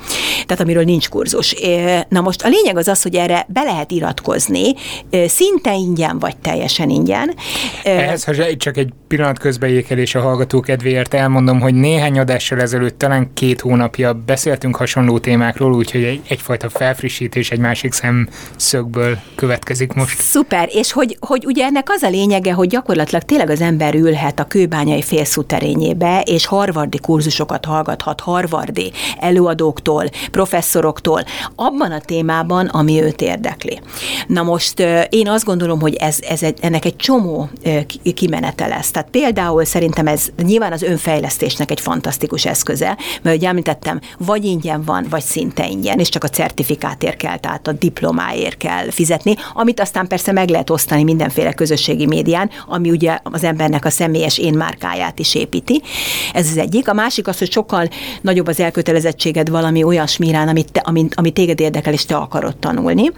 [0.46, 1.54] Tehát amiről nincs kurzus.
[2.08, 4.74] Na most a lényeg az az, hogy erre be lehet iratkozni,
[5.26, 7.34] szinte ingyen vagy teljesen ingyen.
[7.84, 13.30] Ehhez, ha csak egy pillanat közbeékelés a hallgató kedvéért elmondom, hogy néhány adással ezelőtt, talán
[13.34, 20.20] két hónapja beszéltünk hasonló témákról, úgyhogy egy, egyfajta felfrissítés egy másik szemszögből következik most.
[20.20, 24.40] Szuper, és hogy, hogy ugye ennek az a lényege, hogy gyakorlatilag tényleg az ember ülhet
[24.40, 31.24] a kőbányai félszúterényébe, és harvardi kurzusokat hallgathat harvardi előadóktól, professzoroktól,
[31.54, 33.80] abban a témában, ami őt érdekli.
[34.26, 37.48] Na most én azt gondolom, hogy ez, ez egy, ennek egy csomó
[38.14, 38.90] kimenete lesz.
[38.90, 44.82] Tehát például szerintem ez nyilván az önfejlesztésnek egy fantasztikus eszköze, mert ugye említettem, vagy ingyen
[44.84, 49.80] van, vagy szinte ingyen, és csak a certifikátért kell, tehát a diplomáért kell fizetni, amit
[49.80, 54.54] aztán persze meg lehet osztani mindenféle közösségi médián, ami ugye az embernek a személyes én
[54.54, 55.82] márkáját is építi.
[56.32, 56.88] Ez az egyik.
[56.88, 57.88] A másik az, hogy sokkal
[58.20, 62.56] nagyobb az elkötelezettséged valami olyasmi irán, amit, te, amit, amit téged érdekel, és te akarod
[62.56, 63.10] tanulni.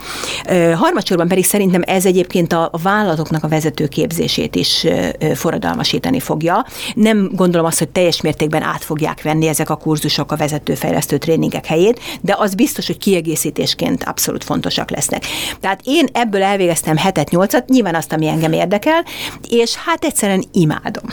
[0.74, 4.86] Harmadsorban pedig szerintem ez egyébként a, a vállalatoknak a vezetőképzését is
[5.34, 6.66] forradalmasítani fogja.
[6.94, 11.66] Nem gondolom azt, hogy teljes mértékben át fogják venni ezek a kurzusok a vezetőfejlesztő tréningek
[11.66, 15.24] helyét, de az biztos, hogy kiegészítésként abszolút fontosak lesznek.
[15.60, 19.04] Tehát én ebből elvégeztem hetet, nyolcat, nyilván azt, ami engem érdekel,
[19.48, 21.04] és hát egyszerűen imádom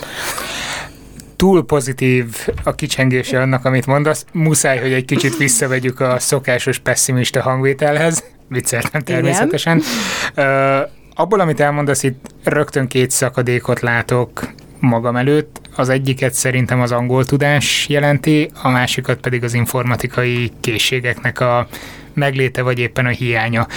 [1.39, 4.25] túl pozitív a kicsengése annak, amit mondasz.
[4.31, 8.23] Muszáj, hogy egy kicsit visszavegyük a szokásos pessimista hangvételhez.
[8.47, 9.83] Vicceltem természetesen.
[10.31, 10.79] Igen.
[10.81, 15.61] Uh, abból, amit elmondasz, itt rögtön két szakadékot látok magam előtt.
[15.75, 21.67] Az egyiket szerintem az angol tudás jelenti, a másikat pedig az informatikai készségeknek a
[22.13, 23.67] megléte, vagy éppen a hiánya.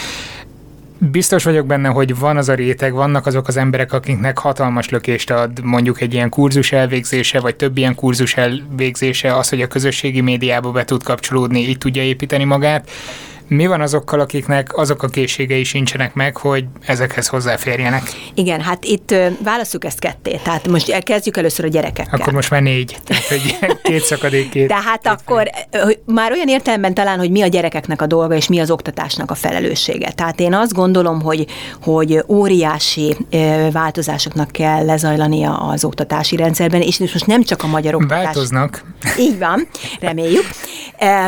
[1.10, 5.30] Biztos vagyok benne, hogy van az a réteg, vannak azok az emberek, akiknek hatalmas lökést
[5.30, 10.20] ad mondjuk egy ilyen kurzus elvégzése, vagy több ilyen kurzus elvégzése, az, hogy a közösségi
[10.20, 12.90] médiába be tud kapcsolódni, így tudja építeni magát
[13.48, 18.02] mi van azokkal, akiknek azok a készségei sincsenek meg, hogy ezekhez hozzáférjenek?
[18.34, 20.40] Igen, hát itt válaszuk ezt ketté.
[20.42, 22.20] Tehát most kezdjük először a gyerekekkel.
[22.20, 22.96] Akkor most már négy.
[23.04, 24.68] Tehát, hogy két szakadék, két.
[24.68, 28.48] Tehát két akkor hogy már olyan értelemben talán, hogy mi a gyerekeknek a dolga, és
[28.48, 30.10] mi az oktatásnak a felelőssége.
[30.10, 31.46] Tehát én azt gondolom, hogy,
[31.82, 33.16] hogy óriási
[33.72, 38.24] változásoknak kell lezajlania az oktatási rendszerben, és most nem csak a magyar oktatás.
[38.24, 38.84] Változnak.
[39.18, 39.68] Így van,
[40.00, 40.44] reméljük.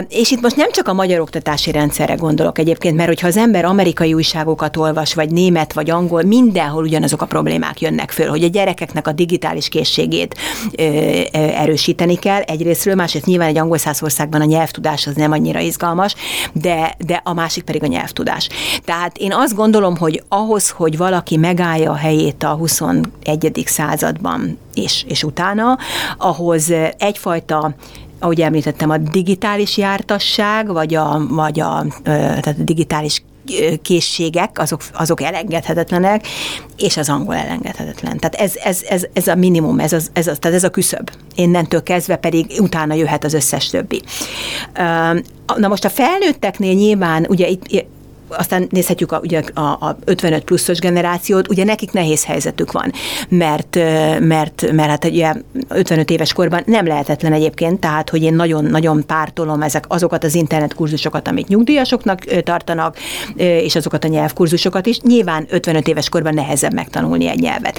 [0.08, 3.36] És itt most nem csak a magyar oktatási rendszer erre gondolok egyébként, mert hogyha az
[3.36, 8.44] ember amerikai újságokat olvas, vagy német, vagy angol, mindenhol ugyanazok a problémák jönnek föl, hogy
[8.44, 10.34] a gyerekeknek a digitális készségét
[10.76, 15.60] ö, ö, erősíteni kell egyrésztről, másrészt nyilván egy angol országban a nyelvtudás az nem annyira
[15.60, 16.14] izgalmas,
[16.52, 18.48] de, de a másik pedig a nyelvtudás.
[18.84, 23.62] Tehát én azt gondolom, hogy ahhoz, hogy valaki megállja a helyét a 21.
[23.66, 25.78] században és, és utána,
[26.18, 27.74] ahhoz egyfajta
[28.18, 33.22] ahogy említettem, a digitális jártasság, vagy a, vagy a, tehát a digitális
[33.82, 36.26] készségek, azok, azok elengedhetetlenek,
[36.76, 38.18] és az angol elengedhetetlen.
[38.18, 41.10] Tehát ez, ez, ez, ez a minimum, ez, az, ez, az, tehát ez a küszöb.
[41.34, 44.02] Innentől kezdve pedig utána jöhet az összes többi.
[45.56, 47.86] Na most a felnőtteknél nyilván, ugye itt
[48.28, 52.92] aztán nézhetjük a, ugye a, a 55 pluszos generációt, ugye nekik nehéz helyzetük van,
[53.28, 53.78] mert,
[54.20, 55.32] mert, mert hát ugye
[55.68, 61.28] 55 éves korban nem lehetetlen egyébként, tehát hogy én nagyon-nagyon pártolom ezek azokat az internetkurzusokat,
[61.28, 62.96] amit nyugdíjasoknak tartanak,
[63.36, 65.00] és azokat a nyelvkurzusokat is.
[65.00, 67.78] Nyilván 55 éves korban nehezebb megtanulni egy nyelvet.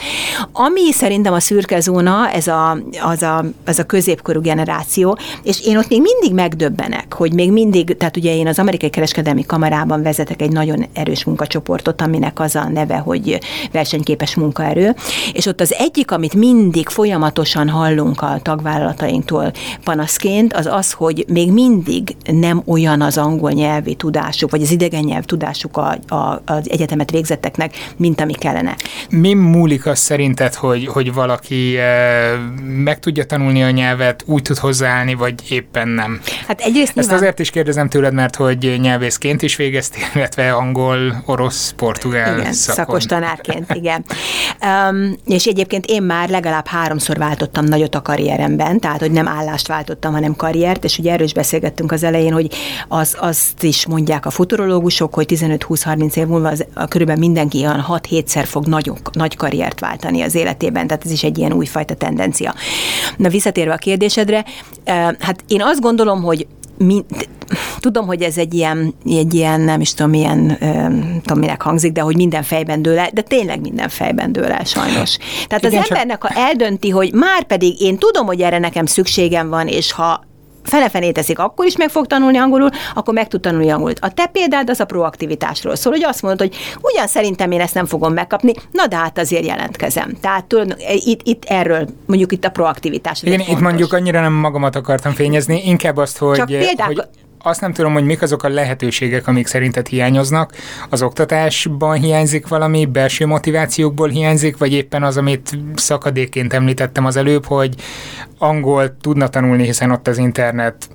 [0.51, 5.77] Ami szerintem a szürke zóna, ez a, az a, az a középkorú generáció, és én
[5.77, 10.35] ott még mindig megdöbbenek, hogy még mindig, tehát ugye én az amerikai kereskedelmi kamarában vezetek
[10.41, 13.39] egy nagyon erős munkacsoportot, aminek az a neve, hogy
[13.71, 14.95] versenyképes munkaerő,
[15.34, 19.52] és ott az egyik, amit mindig folyamatosan hallunk a tagvállalatainktól
[19.84, 25.04] panaszként, az az, hogy még mindig nem olyan az angol nyelvi tudásuk, vagy az idegen
[25.04, 28.76] nyelv tudásuk a, a, az egyetemet végzetteknek, mint ami kellene.
[29.10, 31.86] Mi múlik az szerinted, hogy, hogy valaki e,
[32.84, 36.21] meg tudja tanulni a nyelvet, úgy tud hozzáállni, vagy éppen nem?
[36.48, 37.15] Hát egyrészt Ezt nyilván...
[37.15, 42.86] azért is kérdezem tőled, mert hogy nyelvészként is végeztél, illetve angol, orosz, portugál igen, szakon.
[42.86, 44.06] szakos tanárként, igen.
[44.90, 49.68] Um, és egyébként én már legalább háromszor váltottam nagyot a karrieremben, tehát hogy nem állást
[49.68, 52.52] váltottam, hanem karriert, és ugye erről is beszélgettünk az elején, hogy
[52.88, 57.86] az, azt is mondják a futurológusok, hogy 15-20-30 év múlva az, a, körülbelül mindenki olyan
[57.90, 62.54] 6-7-szer fog nagy, nagy karriert váltani az életében, tehát ez is egy ilyen újfajta tendencia.
[63.18, 64.46] Na visszatérve a kérdésedre,
[65.20, 67.06] hát én azt gondolom, hogy mi,
[67.80, 70.58] tudom, hogy ez egy ilyen, egy ilyen, nem is tudom, milyen,
[71.22, 74.64] tudom, minek hangzik, de hogy minden fejben dől el, de tényleg minden fejben dől el
[74.64, 75.18] sajnos.
[75.48, 79.50] Tehát Igen, az embernek, ha eldönti, hogy már pedig én tudom, hogy erre nekem szükségem
[79.50, 80.24] van, és ha
[80.65, 83.93] fele-felé teszik, akkor is meg fog tanulni angolul, akkor meg tud tanulni angolul.
[83.99, 87.73] A te példád az a proaktivitásról szól, hogy azt mondod, hogy ugyan szerintem én ezt
[87.73, 90.17] nem fogom megkapni, na de hát azért jelentkezem.
[90.21, 90.75] Tehát tudod,
[91.06, 93.23] itt, itt erről, mondjuk itt a proaktivitás.
[93.23, 97.04] Igen, itt mondjuk annyira nem magamat akartam fényezni, inkább azt, hogy, Csak példák, hogy
[97.45, 100.54] azt nem tudom, hogy mik azok a lehetőségek, amik szerinted hiányoznak.
[100.89, 107.45] Az oktatásban hiányzik valami, belső motivációkból hiányzik, vagy éppen az, amit szakadékként említettem az előbb,
[107.45, 107.75] hogy
[108.38, 110.89] angol tudna tanulni, hiszen ott az internet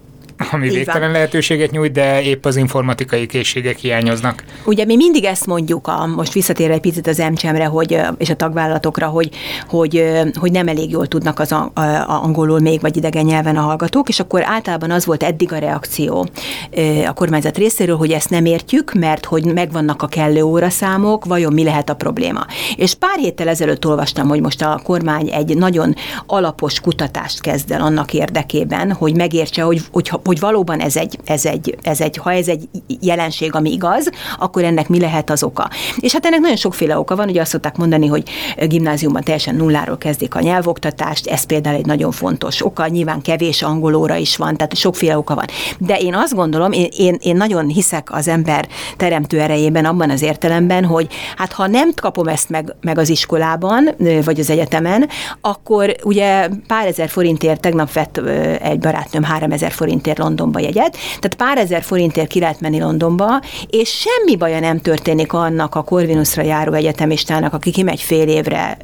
[0.53, 1.11] ami Így végtelen van.
[1.11, 4.45] lehetőséget nyújt, de épp az informatikai készségek hiányoznak.
[4.65, 8.35] Ugye mi mindig ezt mondjuk, a, most visszatérve egy picit az emcsemre, hogy, és a
[8.35, 9.31] tagvállalatokra, hogy,
[9.69, 13.57] hogy, hogy nem elég jól tudnak az a, a, a angolul még, vagy idegen nyelven
[13.57, 16.27] a hallgatók, és akkor általában az volt eddig a reakció
[17.07, 21.65] a kormányzat részéről, hogy ezt nem értjük, mert hogy megvannak a kellő óraszámok, vajon mi
[21.65, 22.47] lehet a probléma.
[22.77, 25.95] És pár héttel ezelőtt olvastam, hogy most a kormány egy nagyon
[26.27, 31.45] alapos kutatást kezd el annak érdekében, hogy megértse, hogy, hogy, hogy valóban ez egy, ez
[31.45, 32.69] egy, ez egy, ha ez egy
[33.01, 35.71] jelenség, ami igaz, akkor ennek mi lehet az oka.
[35.97, 38.23] És hát ennek nagyon sokféle oka van, ugye azt szokták mondani, hogy
[38.67, 44.17] gimnáziumban teljesen nulláról kezdik a nyelvoktatást, ez például egy nagyon fontos oka, nyilván kevés angolóra
[44.17, 45.45] is van, tehát sokféle oka van.
[45.79, 50.23] De én azt gondolom, én, én, én nagyon hiszek az ember teremtő erejében abban az
[50.23, 53.89] értelemben, hogy hát ha nem kapom ezt meg, meg az iskolában,
[54.25, 55.09] vagy az egyetemen,
[55.41, 58.17] akkor ugye pár ezer forintért tegnap vett
[58.63, 63.41] egy barátnőm három ezer forintért Londonba jegyet, tehát pár ezer forintért ki lehet menni Londonba,
[63.67, 68.77] és semmi baja nem történik annak a Corvinusra járó egyetemistának, aki kimegy fél évre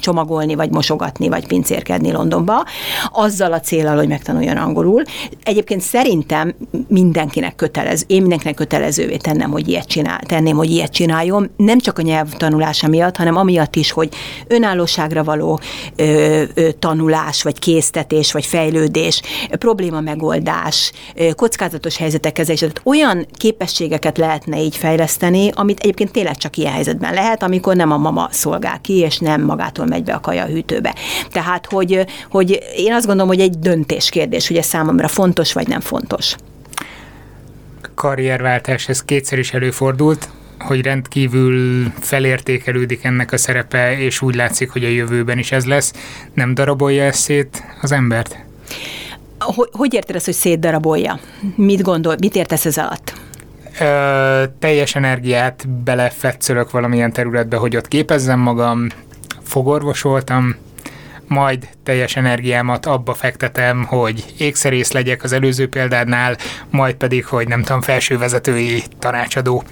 [0.00, 2.64] csomagolni, vagy mosogatni, vagy pincérkedni Londonba,
[3.12, 5.02] azzal a célral, hogy megtanuljon angolul.
[5.42, 6.54] Egyébként szerintem
[6.88, 11.98] mindenkinek kötelező, én mindenkinek kötelezővé tennem, hogy ilyet csinál, tenném, hogy ilyet csináljon, nem csak
[11.98, 14.08] a nyelvtanulása miatt, hanem amiatt is, hogy
[14.46, 15.60] önállóságra való
[15.96, 20.92] ö, ö, tanulás, vagy késztetés, vagy fejlődés, probléma probléma megoldás,
[21.34, 27.14] kockázatos helyzetek kezelése, tehát olyan képességeket lehetne így fejleszteni, amit egyébként tényleg csak ilyen helyzetben
[27.14, 30.46] lehet, amikor nem a mama szolgál ki, és nem magától megy be a kaja a
[30.46, 30.94] hűtőbe.
[31.30, 35.80] Tehát, hogy, hogy én azt gondolom, hogy egy döntéskérdés, hogy ez számomra fontos vagy nem
[35.80, 36.36] fontos.
[37.94, 44.84] Karrierváltás, ez kétszer is előfordult hogy rendkívül felértékelődik ennek a szerepe, és úgy látszik, hogy
[44.84, 45.92] a jövőben is ez lesz.
[46.34, 47.32] Nem darabolja ezt
[47.80, 48.44] az embert?
[49.44, 51.18] Hogy, hogy érted ezt, hogy szétdarabolja?
[51.56, 53.12] Mit gondol, mit értesz ez alatt?
[53.80, 58.86] Ö, teljes energiát belefetszölök valamilyen területbe, hogy ott képezzem magam,
[59.42, 60.56] fogorvosoltam,
[61.28, 66.36] majd teljes energiámat abba fektetem, hogy ékszerész legyek az előző példádnál,
[66.70, 69.64] majd pedig, hogy nem tudom, felsővezetői tanácsadó.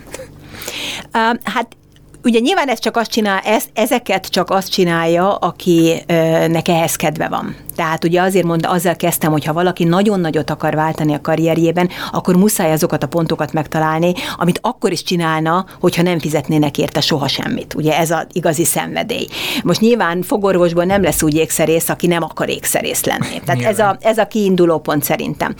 [1.15, 1.77] Uh, hát
[2.25, 7.57] ugye nyilván ez csak azt csinál, ez, ezeket csak azt csinálja, akinek ehhez kedve van.
[7.77, 11.89] Tehát ugye azért mondta, azzal kezdtem, hogy ha valaki nagyon nagyot akar váltani a karrierjében,
[12.13, 17.29] akkor muszáj azokat a pontokat megtalálni, amit akkor is csinálna, hogyha nem fizetnének érte soha
[17.29, 17.75] semmit.
[17.75, 19.27] Ugye ez az igazi szenvedély.
[19.63, 23.41] Most nyilván fogorvosból nem lesz úgy ékszerész, aki nem akar ékszerész lenni.
[23.45, 25.55] Tehát ez a, ez a kiinduló pont szerintem.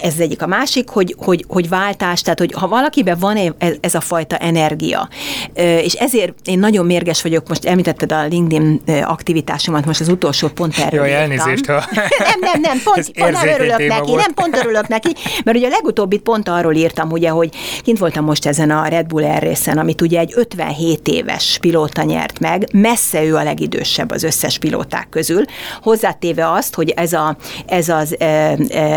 [0.00, 0.42] Ez az egyik.
[0.42, 5.08] A másik, hogy, hogy, hogy váltás, tehát hogy ha valakiben van ez a fajta energia,
[5.54, 10.78] és ezért én nagyon mérges vagyok, most említetted a LinkedIn aktivitásomat, most az utolsó pont
[10.78, 11.72] erről Jaj, elnézést, ha...
[12.30, 14.20] nem, nem, nem, pont, pont nem örülök neki, volt.
[14.20, 15.14] nem pont örülök neki,
[15.44, 17.50] mert ugye a legutóbbit pont arról írtam, ugye, hogy
[17.82, 22.02] kint voltam most ezen a Red Bull Air részen, amit ugye egy 57 éves pilóta
[22.02, 25.44] nyert meg, messze ő a legidősebb az összes pilóták közül,
[25.82, 28.16] hozzátéve azt, hogy ez a, ez az,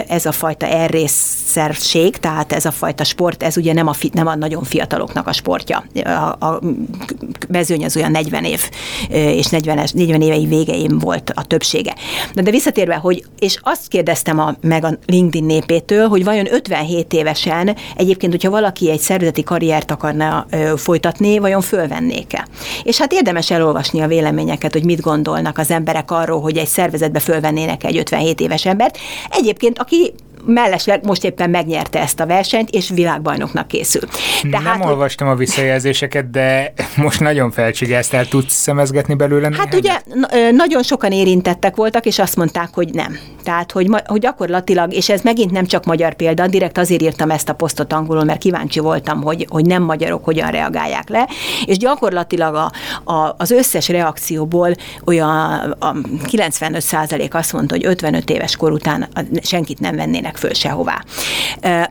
[0.08, 4.36] ez a fajta errészerség, tehát ez a fajta sport, ez ugye nem a, nem a
[4.36, 5.84] nagyon fiataloknak a sportja.
[6.04, 6.60] A, a
[7.48, 8.69] mezőny az olyan 40 év,
[9.10, 11.43] és 40, 40 évei végeim volt a
[11.89, 12.34] többsége.
[12.34, 17.13] De, de visszatérve, hogy, és azt kérdeztem a, meg a LinkedIn népétől, hogy vajon 57
[17.13, 22.47] évesen egyébként, hogyha valaki egy szervezeti karriert akarna ö, folytatni, vajon fölvennék-e?
[22.84, 27.19] És hát érdemes elolvasni a véleményeket, hogy mit gondolnak az emberek arról, hogy egy szervezetbe
[27.19, 28.97] fölvennének egy 57 éves embert.
[29.30, 30.13] Egyébként, aki
[30.50, 34.02] mellesleg most éppen megnyerte ezt a versenyt, és világbajnoknak készül.
[34.52, 39.50] Tehát, Nem olvastam a visszajelzéseket, de most nagyon felcsigáztál, tudsz szemezgetni belőle?
[39.58, 40.02] Hát ugye
[40.52, 43.18] nagyon sokan érintettek voltak, és azt mondták, hogy nem.
[43.44, 47.50] Tehát, hogy, hogy gyakorlatilag, és ez megint nem csak magyar példa, direkt azért írtam ezt
[47.50, 51.28] a posztot angolul, mert kíváncsi voltam, hogy, hogy nem magyarok hogyan reagálják le,
[51.66, 52.72] és gyakorlatilag a,
[53.14, 54.74] a, az összes reakcióból
[55.06, 55.94] olyan a
[56.32, 59.08] 95% azt mondta, hogy 55 éves kor után
[59.42, 61.04] senkit nem vennének föl sehová.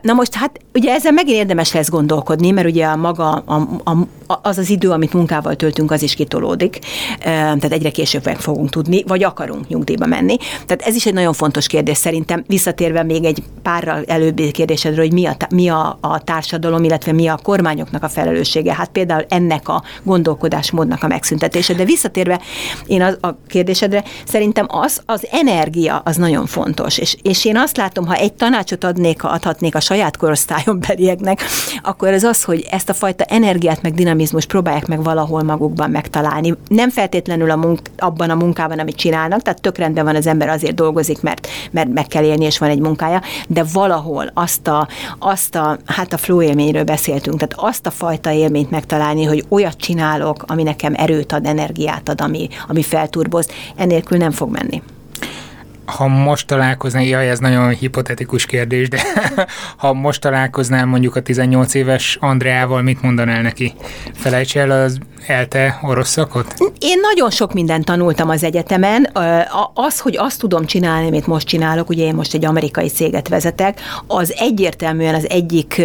[0.01, 3.97] Na most hát ugye ezzel megint érdemes lesz gondolkodni, mert ugye a maga, a, a,
[4.41, 6.79] az az idő, amit munkával töltünk, az is kitolódik,
[7.19, 10.37] tehát egyre később meg fogunk tudni, vagy akarunk nyugdíjba menni.
[10.65, 15.13] Tehát ez is egy nagyon fontos kérdés szerintem, visszatérve még egy párral előbbi kérdésedről, hogy
[15.13, 18.73] mi a, mi a, a társadalom, illetve mi a kormányoknak a felelőssége.
[18.73, 21.73] Hát például ennek a gondolkodásmódnak a megszüntetése.
[21.73, 22.39] De visszatérve
[22.87, 26.97] én az, a kérdésedre, szerintem az, az energia az nagyon fontos.
[26.97, 31.41] És, és én azt látom, ha egy tanácsot adnék, adhatnék a saját korosztályon belieknek,
[31.81, 36.53] akkor ez az, hogy ezt a fajta energiát meg dinamizmus próbálják meg valahol magukban megtalálni.
[36.67, 40.49] Nem feltétlenül a munk, abban a munkában, amit csinálnak, tehát tök rendben van az ember
[40.49, 44.87] azért dolgozik, mert, mert meg kell élni, és van egy munkája, de valahol azt a,
[45.19, 49.77] azt a, hát a flow élményről beszéltünk, tehát azt a fajta élményt megtalálni, hogy olyat
[49.77, 54.81] csinálok, ami nekem erőt ad, energiát ad, ami, ami felturboz, enélkül nem fog menni
[55.97, 59.01] ha most találkoznál, jaj, ez nagyon hipotetikus kérdés, de
[59.77, 63.73] ha most találkoznál mondjuk a 18 éves Andreával, mit mondanál neki?
[64.13, 64.97] Felejts el az
[65.27, 66.53] ELTE orosz szakot?
[66.79, 69.09] Én nagyon sok mindent tanultam az egyetemen.
[69.73, 73.79] Az, hogy azt tudom csinálni, amit most csinálok, ugye én most egy amerikai céget vezetek,
[74.07, 75.81] az egyértelműen az egyik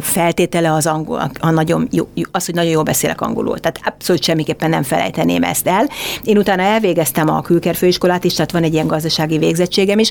[0.00, 3.58] feltétele az angol, a nagyon jó, az, hogy nagyon jól beszélek angolul.
[3.58, 5.88] Tehát abszolút semmiképpen nem felejteném ezt el.
[6.22, 10.10] Én utána elvégeztem a külkerfőiskolát is, tehát van egy ilyen gazdasági végzettségem is.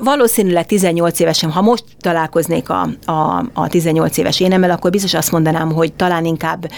[0.00, 5.32] Valószínűleg 18 évesen, ha most találkoznék a, a, a 18 éves énemmel, akkor biztos azt
[5.32, 6.70] mondanám, hogy talán inkább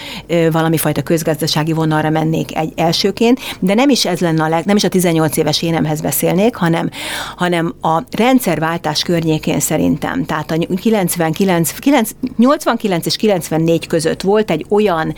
[0.51, 4.75] valami fajta közgazdasági vonalra mennék egy elsőként, de nem is ez lenne a leg, nem
[4.75, 6.89] is a 18 éves énemhez beszélnék, hanem,
[7.35, 10.25] hanem a rendszerváltás környékén szerintem.
[10.25, 15.15] Tehát a 99, 9, 89 és 94 között volt egy olyan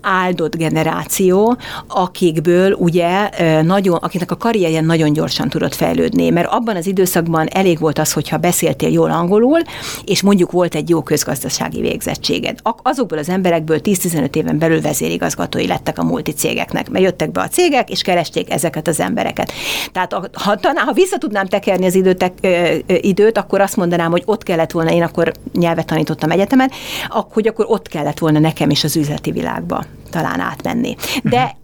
[0.00, 1.56] áldott generáció,
[1.88, 3.30] akikből ugye
[3.62, 8.12] nagyon, akiknek a karrierje nagyon gyorsan tudott fejlődni, mert abban az időszakban elég volt az,
[8.12, 9.60] hogyha beszéltél jól angolul,
[10.04, 12.58] és mondjuk volt egy jó közgazdasági végzettséged.
[12.82, 17.90] Azokból az emberekből 10-15 éven belül vezérigazgatói lettek a multicégeknek, mert jöttek be a cégek,
[17.90, 19.52] és keresték ezeket az embereket.
[19.92, 24.22] Tehát ha, talán, ha vissza tudnám tekerni az időt, ö, időt, akkor azt mondanám, hogy
[24.26, 26.70] ott kellett volna, én akkor nyelvet tanítottam egyetemen,
[27.08, 30.96] hogy akkor ott kellett volna nekem is az üzleti világba talán átmenni.
[31.22, 31.56] De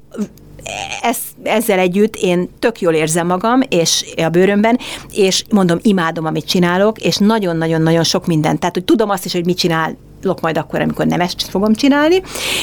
[1.03, 4.79] ez, ezzel együtt én tök jól érzem magam, és a bőrömben,
[5.13, 8.59] és mondom, imádom, amit csinálok, és nagyon-nagyon-nagyon sok mindent.
[8.59, 11.75] Tehát, hogy tudom azt is, hogy mit csinál lok majd akkor, amikor nem ezt fogom
[11.75, 12.23] csinálni,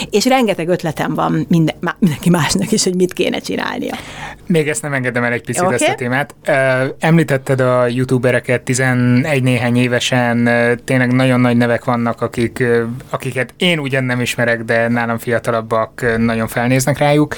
[0.09, 3.95] és rengeteg ötletem van minden, mindenki másnak is, hogy mit kéne csinálnia.
[4.47, 5.73] Még ezt nem engedem el egy picit okay.
[5.73, 6.35] ezt a témát.
[6.99, 10.49] Említetted a youtubereket 11 néhány évesen,
[10.85, 12.63] tényleg nagyon nagy nevek vannak, akik,
[13.09, 17.35] akiket én ugyan nem ismerek, de nálam fiatalabbak nagyon felnéznek rájuk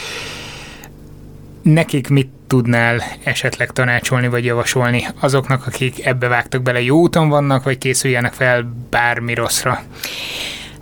[1.73, 7.63] nekik mit tudnál esetleg tanácsolni vagy javasolni azoknak, akik ebbe vágtak bele, jó úton vannak,
[7.63, 9.83] vagy készüljenek fel bármi rosszra?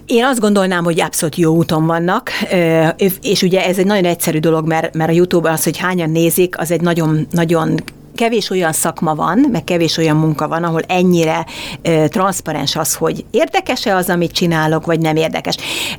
[0.06, 2.32] Én azt gondolnám, hogy abszolút jó úton vannak,
[3.22, 6.60] és ugye ez egy nagyon egyszerű dolog, mert, mert a YouTube az, hogy hányan nézik,
[6.60, 7.80] az egy nagyon, nagyon
[8.16, 11.46] kevés olyan szakma van, meg kevés olyan munka van, ahol ennyire
[11.82, 15.56] ö, transzparens az, hogy érdekes-e az, amit csinálok, vagy nem érdekes.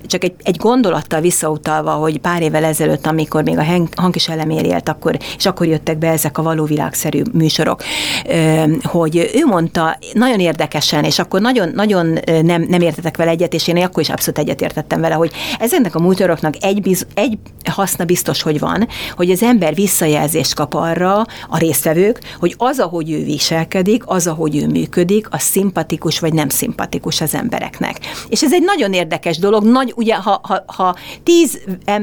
[0.07, 3.65] Csak egy, egy gondolattal visszautalva, hogy pár évvel ezelőtt, amikor még a
[3.97, 7.83] hang is elemér élt, akkor, és akkor jöttek be ezek a való világszerű műsorok,
[8.27, 13.55] ö, hogy ő mondta nagyon érdekesen, és akkor nagyon, nagyon nem, nem értetek vele egyet,
[13.55, 17.39] és én akkor is abszolút egyet értettem vele, hogy ezeknek a műsoroknak egy, biz, egy
[17.71, 22.79] haszna biztos, hogy van, hogy az ember visszajelzést kap arra a résztvevő, szülők, hogy az,
[22.79, 27.99] ahogy ő viselkedik, az, ahogy ő működik, az szimpatikus vagy nem szimpatikus az embereknek.
[28.29, 29.65] És ez egy nagyon érdekes dolog.
[29.65, 31.61] Nagy, ugye, ha, ha, ha tíz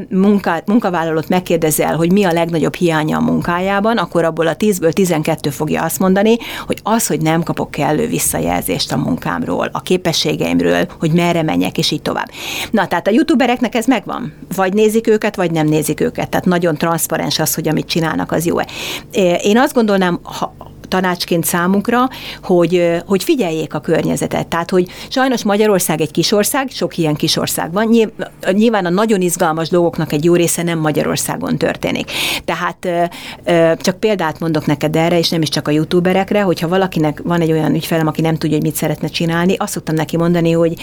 [0.10, 5.49] munka, munkavállalót megkérdezel, hogy mi a legnagyobb hiánya a munkájában, akkor abból a tízből tizenkettő
[5.49, 11.12] fogja azt mondani, hogy az, hogy nem kapok kellő visszajelzést a munkámról, a képességeimről, hogy
[11.12, 12.30] merre menjek, és így tovább.
[12.72, 14.34] Na, tehát a youtubereknek ez megvan.
[14.56, 16.30] Vagy nézik őket, vagy nem nézik őket.
[16.30, 18.68] Tehát nagyon transzparens az, hogy amit csinálnak, az jó-e.
[19.41, 20.53] Én azt gondolom, gondolnám, ha,
[20.87, 22.09] tanácsként számukra,
[22.43, 24.47] hogy, hogy figyeljék a környezetet.
[24.47, 28.11] Tehát, hogy sajnos Magyarország egy kisország, sok ilyen kisország van.
[28.51, 32.11] Nyilván a nagyon izgalmas dolgoknak egy jó része nem Magyarországon történik.
[32.45, 32.87] Tehát
[33.81, 37.51] csak példát mondok neked erre, és nem is csak a youtuberekre, hogyha valakinek van egy
[37.51, 40.73] olyan ügyfelem, aki nem tudja, hogy mit szeretne csinálni, azt szoktam neki mondani, hogy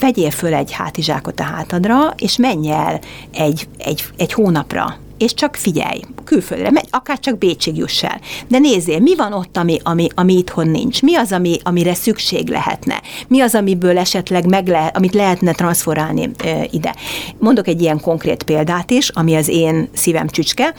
[0.00, 3.00] vegyél föl egy hátizsákot a hátadra, és menj el
[3.32, 8.20] egy, egy, egy hónapra és csak figyelj, külföldre, megy, akár csak Bécsig juss el.
[8.48, 11.02] De nézzél, mi van ott, ami, ami, ami itthon nincs?
[11.02, 13.02] Mi az, ami, amire szükség lehetne?
[13.28, 16.94] Mi az, amiből esetleg meg lehet, amit lehetne transformálni e, ide?
[17.38, 20.74] Mondok egy ilyen konkrét példát is, ami az én szívem csücske.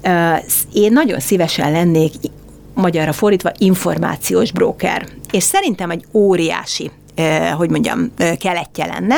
[0.00, 2.12] E, én nagyon szívesen lennék
[2.74, 5.06] magyarra fordítva információs broker.
[5.30, 6.90] És szerintem egy óriási
[7.56, 9.16] hogy mondjam, keletje lenne,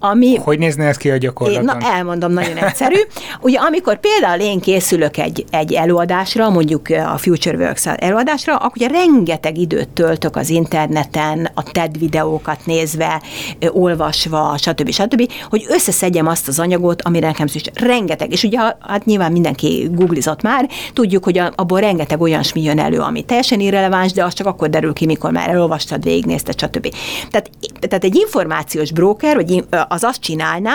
[0.00, 0.36] ami...
[0.36, 1.80] Hogy nézne ez ki a gyakorlatban?
[1.80, 2.96] Én, na, elmondom, nagyon egyszerű.
[3.40, 8.88] Ugye amikor például én készülök egy, egy előadásra, mondjuk a Future Works előadásra, akkor ugye
[8.88, 13.22] rengeteg időt töltök az interneten, a TED videókat nézve,
[13.70, 14.90] olvasva, stb.
[14.90, 17.72] stb., hogy összeszedjem azt az anyagot, amire nekem szükség.
[17.74, 18.32] Rengeteg.
[18.32, 23.22] És ugye hát nyilván mindenki googlizott már, tudjuk, hogy abból rengeteg olyasmi jön elő, ami
[23.22, 26.94] teljesen irreleváns, de az csak akkor derül ki, mikor már elolvastad, végignézted, stb.
[27.30, 30.74] Tehát, tehát egy információs broker, vagy az azt csinálná,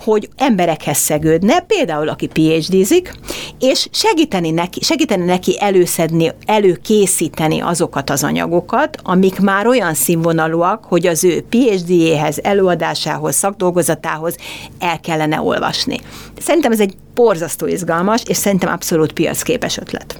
[0.00, 3.12] hogy emberekhez szegődne, például aki PhD-zik,
[3.58, 11.06] és segíteni neki, segíteni neki előszedni, előkészíteni azokat az anyagokat, amik már olyan színvonalúak, hogy
[11.06, 14.36] az ő PhD-éhez, előadásához, szakdolgozatához
[14.78, 16.00] el kellene olvasni.
[16.38, 20.18] Szerintem ez egy borzasztó izgalmas, és szerintem abszolút piacképes ötlet.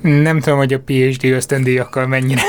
[0.00, 2.42] Nem tudom, hogy a PhD ösztöndíjakkal mennyire,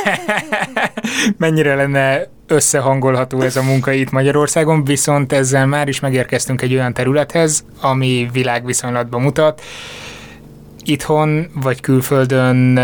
[1.38, 6.94] mennyire lenne összehangolható ez a munka itt Magyarországon, viszont ezzel már is megérkeztünk egy olyan
[6.94, 9.62] területhez, ami világviszonylatban mutat,
[10.86, 12.80] itthon vagy külföldön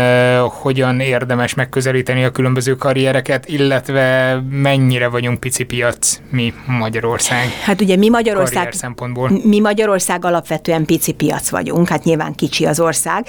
[0.48, 7.48] hogyan érdemes megközelíteni a különböző karriereket, illetve mennyire vagyunk pici piac mi Magyarország?
[7.64, 9.30] Hát ugye mi Magyarország, szempontból.
[9.44, 13.26] mi Magyarország alapvetően pici piac vagyunk, hát nyilván kicsi az ország,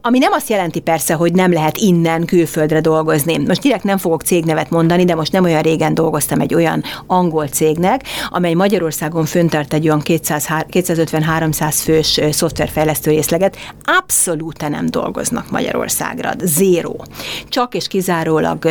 [0.00, 3.38] ami nem azt jelenti persze, hogy nem lehet innen külföldre dolgozni.
[3.38, 7.48] Most direkt nem fogok cégnevet mondani, de most nem olyan régen dolgoztam egy olyan angol
[7.48, 17.04] cégnek, amely Magyarországon föntart egy olyan 250-300 fős szoftverfejlesztő részleget, abszolút nem dolgoznak Magyarországra, zéró.
[17.48, 18.68] Csak és kizárólag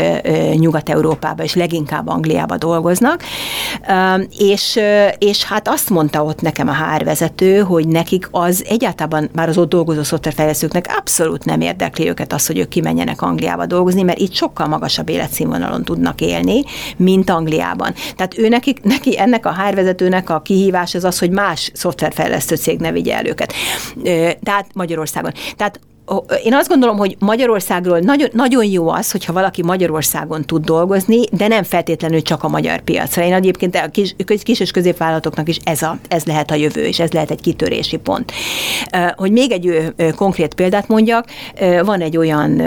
[0.53, 3.23] Nyugat-Európában és leginkább Angliába dolgoznak,
[4.37, 4.79] és,
[5.17, 9.57] és hát azt mondta ott nekem a HR vezető, hogy nekik az egyáltalán már az
[9.57, 14.33] ott dolgozó szoftverfejlesztőknek abszolút nem érdekli őket az, hogy ők kimenjenek Angliába dolgozni, mert itt
[14.33, 16.63] sokkal magasabb életszínvonalon tudnak élni,
[16.97, 17.93] mint Angliában.
[18.15, 22.55] Tehát ő neki, neki ennek a HR vezetőnek a kihívás az az, hogy más szoftverfejlesztő
[22.55, 23.53] cég ne vigye el őket.
[24.43, 25.31] Tehát Magyarországon.
[25.55, 25.79] Tehát
[26.43, 31.47] én azt gondolom, hogy Magyarországról nagyon, nagyon jó az, hogyha valaki Magyarországon tud dolgozni, de
[31.47, 33.23] nem feltétlenül csak a magyar piacra.
[33.23, 36.99] Én egyébként a kis, kis és középvállalatoknak is ez, a, ez lehet a jövő, és
[36.99, 38.31] ez lehet egy kitörési pont.
[39.15, 41.25] Hogy még egy konkrét példát mondjak,
[41.83, 42.61] van egy olyan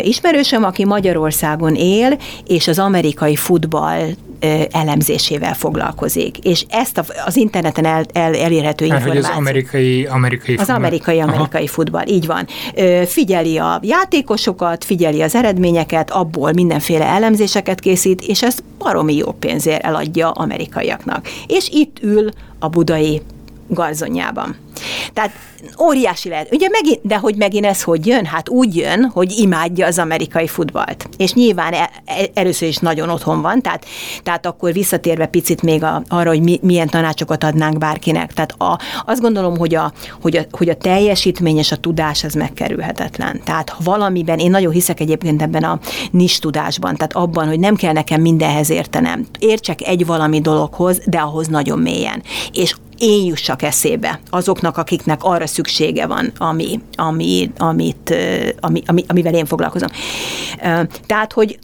[0.00, 4.08] ismerősöm, aki Magyarországon él, és az amerikai futball
[4.70, 6.38] elemzésével foglalkozik.
[6.38, 9.32] És ezt az interneten el, el, elérhető hát, információt.
[9.32, 10.76] az amerikai, amerikai Az futball.
[10.76, 11.72] amerikai, amerikai Aha.
[11.72, 12.46] futball, így van.
[13.06, 19.84] Figyeli a játékosokat, figyeli az eredményeket, abból mindenféle elemzéseket készít, és ezt baromi jó pénzért
[19.84, 21.28] eladja amerikaiaknak.
[21.46, 23.22] És itt ül a budai
[23.68, 24.56] garzonyában.
[25.12, 25.32] Tehát
[25.80, 26.52] óriási lehet.
[26.52, 28.24] Ugye megint, de hogy megint ez hogy jön?
[28.24, 31.08] Hát úgy jön, hogy imádja az amerikai futballt.
[31.16, 33.84] És nyilván el, el, először is nagyon otthon van, tehát,
[34.22, 38.32] tehát akkor visszatérve picit még a, arra, hogy mi, milyen tanácsokat adnánk bárkinek.
[38.32, 42.34] Tehát a, azt gondolom, hogy a, hogy, a, hogy a teljesítmény és a tudás az
[42.34, 43.40] megkerülhetetlen.
[43.44, 45.78] Tehát ha valamiben, én nagyon hiszek egyébként ebben a
[46.10, 49.26] nis tudásban, tehát abban, hogy nem kell nekem mindenhez értenem.
[49.38, 52.22] Értsek egy valami dologhoz, de ahhoz nagyon mélyen.
[52.52, 54.20] És én jussak eszébe
[54.62, 58.14] azoknak, akiknek arra szüksége van, ami, ami, amit,
[58.60, 59.88] ami, ami, amivel én foglalkozom.
[61.06, 61.58] Tehát, hogy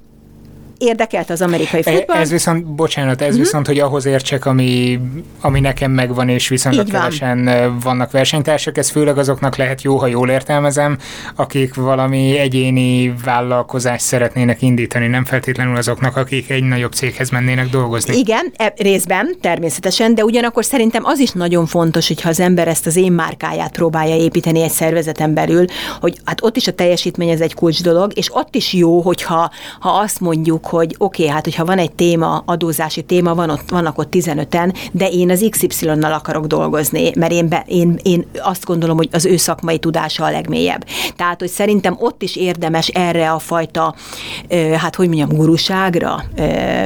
[0.78, 2.16] érdekelt az amerikai e, futball.
[2.16, 3.42] Ez viszont, bocsánat, ez uh-huh.
[3.42, 5.00] viszont, hogy ahhoz értsek, ami,
[5.40, 7.00] ami nekem megvan, és viszonylag van.
[7.00, 7.50] kevesen
[7.80, 10.98] vannak versenytársak, ez főleg azoknak lehet jó, ha jól értelmezem,
[11.36, 18.16] akik valami egyéni vállalkozást szeretnének indítani, nem feltétlenül azoknak, akik egy nagyobb céghez mennének dolgozni.
[18.16, 22.86] Igen, e, részben, természetesen, de ugyanakkor szerintem az is nagyon fontos, hogyha az ember ezt
[22.86, 25.64] az én márkáját próbálja építeni egy szervezeten belül,
[26.00, 29.50] hogy hát ott is a teljesítmény ez egy kulcs dolog, és ott is jó, hogyha
[29.80, 33.70] ha azt mondjuk, hogy oké, okay, hát hogyha van egy téma, adózási téma, van ott,
[33.70, 38.64] vannak ott 15-en, de én az XY-nal akarok dolgozni, mert én, be, én, én azt
[38.64, 40.84] gondolom, hogy az ő szakmai tudása a legmélyebb.
[41.16, 43.94] Tehát, hogy szerintem ott is érdemes erre a fajta,
[44.76, 46.24] hát hogy mondjam, guruságra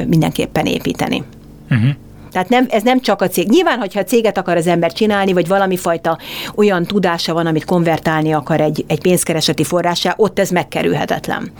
[0.07, 1.23] mindenképpen építeni.
[1.69, 1.89] Uh-huh.
[2.33, 3.49] Tehát nem, ez nem csak a cég.
[3.49, 6.17] Nyilván, hogyha a céget akar az ember csinálni, vagy valami fajta
[6.55, 11.51] olyan tudása van, amit konvertálni akar egy, egy pénzkereseti forrásá, ott ez megkerülhetetlen.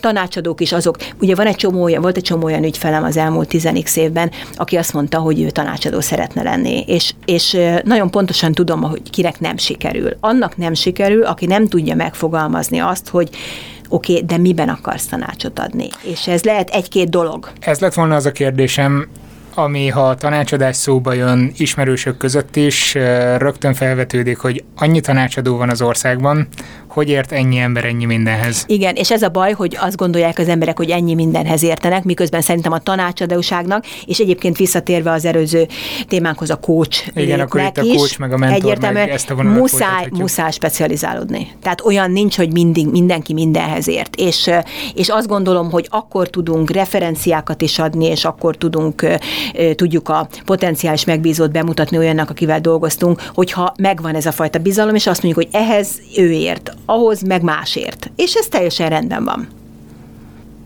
[0.00, 3.48] Tanácsadók is azok, ugye van egy csomó olyan, volt egy csomó olyan ügyfelem az elmúlt
[3.48, 8.82] 10 évben, aki azt mondta, hogy ő tanácsadó szeretne lenni, és, és nagyon pontosan tudom,
[8.82, 10.16] hogy kinek nem sikerül.
[10.20, 13.28] Annak nem sikerül, aki nem tudja megfogalmazni azt, hogy
[13.88, 15.88] oké, okay, de miben akarsz tanácsot adni?
[16.02, 17.50] És ez lehet egy-két dolog.
[17.60, 19.08] Ez lett volna az a kérdésem,
[19.58, 22.94] ami ha a tanácsadás szóba jön ismerősök között is,
[23.36, 26.48] rögtön felvetődik, hogy annyi tanácsadó van az országban,
[26.96, 28.64] hogy ért ennyi ember ennyi mindenhez.
[28.66, 32.40] Igen, és ez a baj, hogy azt gondolják az emberek, hogy ennyi mindenhez értenek, miközben
[32.40, 35.66] szerintem a tanácsadóságnak, és egyébként visszatérve az előző
[36.08, 37.08] témánkhoz a coach.
[37.14, 41.48] Igen, akkor itt a coach meg a mentor meg ezt a muszáj, muszáj specializálódni.
[41.62, 44.16] Tehát olyan nincs, hogy mindig, mindenki mindenhez ért.
[44.16, 44.50] És,
[44.94, 49.06] és azt gondolom, hogy akkor tudunk referenciákat is adni, és akkor tudunk,
[49.74, 55.06] tudjuk a potenciális megbízót bemutatni olyannak, akivel dolgoztunk, hogyha megvan ez a fajta bizalom, és
[55.06, 58.10] azt mondjuk, hogy ehhez ő ért, ahhoz meg másért.
[58.16, 59.48] És ez teljesen rendben van.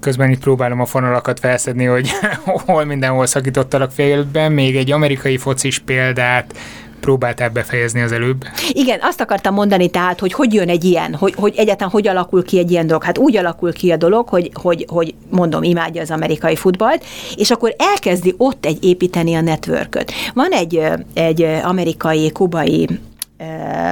[0.01, 2.11] Közben itt próbálom a fonalakat felszedni, hogy
[2.67, 6.55] hol mindenhol szakítottalak félben, még egy amerikai focis példát,
[7.01, 8.45] próbáltál befejezni az előbb.
[8.69, 12.45] Igen, azt akartam mondani tehát, hogy hogy jön egy ilyen, hogy, hogy egyáltalán hogy alakul
[12.45, 13.05] ki egy ilyen dolog.
[13.05, 17.05] Hát úgy alakul ki a dolog, hogy, hogy, hogy mondom, imádja az amerikai futballt,
[17.37, 20.13] és akkor elkezdi ott egy építeni a networköt.
[20.35, 20.83] Van egy,
[21.15, 22.89] egy amerikai, kubai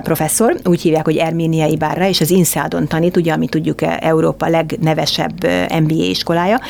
[0.03, 5.47] professzor, úgy hívják, hogy Erménia Ibarra, és az INSEAD-on tanít, ugye, ami tudjuk Európa legnevesebb
[5.81, 6.61] MBA iskolája,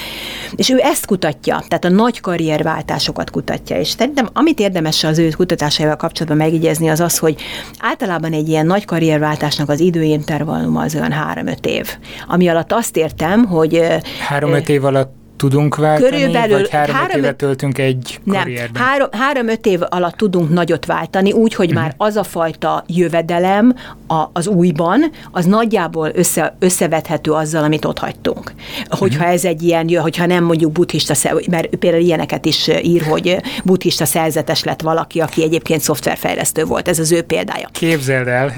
[0.57, 5.29] és ő ezt kutatja, tehát a nagy karrierváltásokat kutatja, és szerintem amit érdemes az ő
[5.29, 7.37] kutatásaival kapcsolatban megjegyezni, az az, hogy
[7.79, 11.89] általában egy ilyen nagy karrierváltásnak az időintervalluma az olyan három-öt év,
[12.29, 13.83] ami alatt azt értem, hogy...
[14.29, 18.83] Három-öt év alatt tudunk váltani, Körülbelül vagy három, három évet töltünk egy nem, karrierben?
[18.83, 21.83] Három, három-öt év alatt tudunk nagyot váltani, úgy, hogy uh-huh.
[21.83, 23.75] már az a fajta jövedelem
[24.07, 28.53] a, az újban, az nagyjából össze, összevethető azzal, amit ott hagytunk.
[28.89, 29.33] Hogyha uh-huh.
[29.33, 31.15] ez egy ilyen, hogyha nem mondjuk buddhista,
[31.51, 36.89] mert például ilyeneket is ír, hogy buddhista szerzetes lett valaki, aki egyébként szoftverfejlesztő volt.
[36.89, 37.69] Ez az ő példája.
[37.73, 38.53] Képzeld el,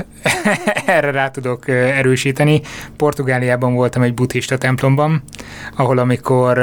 [0.87, 2.61] erre rá tudok erősíteni.
[2.97, 5.23] Portugáliában voltam egy buddhista templomban,
[5.77, 6.59] ahol amikor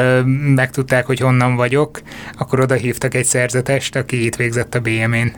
[0.56, 2.02] megtudták, hogy honnan vagyok,
[2.38, 5.36] akkor oda hívtak egy szerzetest, aki itt végzett a BM-én.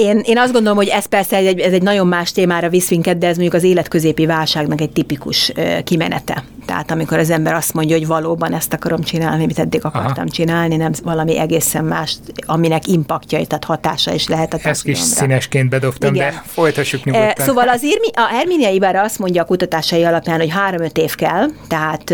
[0.00, 3.18] Én, én azt gondolom, hogy ez persze egy, ez egy nagyon más témára visz minket,
[3.18, 5.52] de ez mondjuk az életközépi válságnak egy tipikus
[5.84, 6.44] kimenete.
[6.66, 10.28] Tehát amikor az ember azt mondja, hogy valóban ezt akarom csinálni, amit eddig akartam Aha.
[10.28, 15.68] csinálni, nem valami egészen más, aminek impaktja, tehát hatása is lehet a Ezt kis színesként
[15.68, 16.30] bedobtam, Igen.
[16.30, 17.46] de folytassuk nyugodtan.
[17.46, 21.46] Szóval az Irmi, a Herminia Ibarra azt mondja a kutatásai alapján, hogy három-öt év kell,
[21.68, 22.10] tehát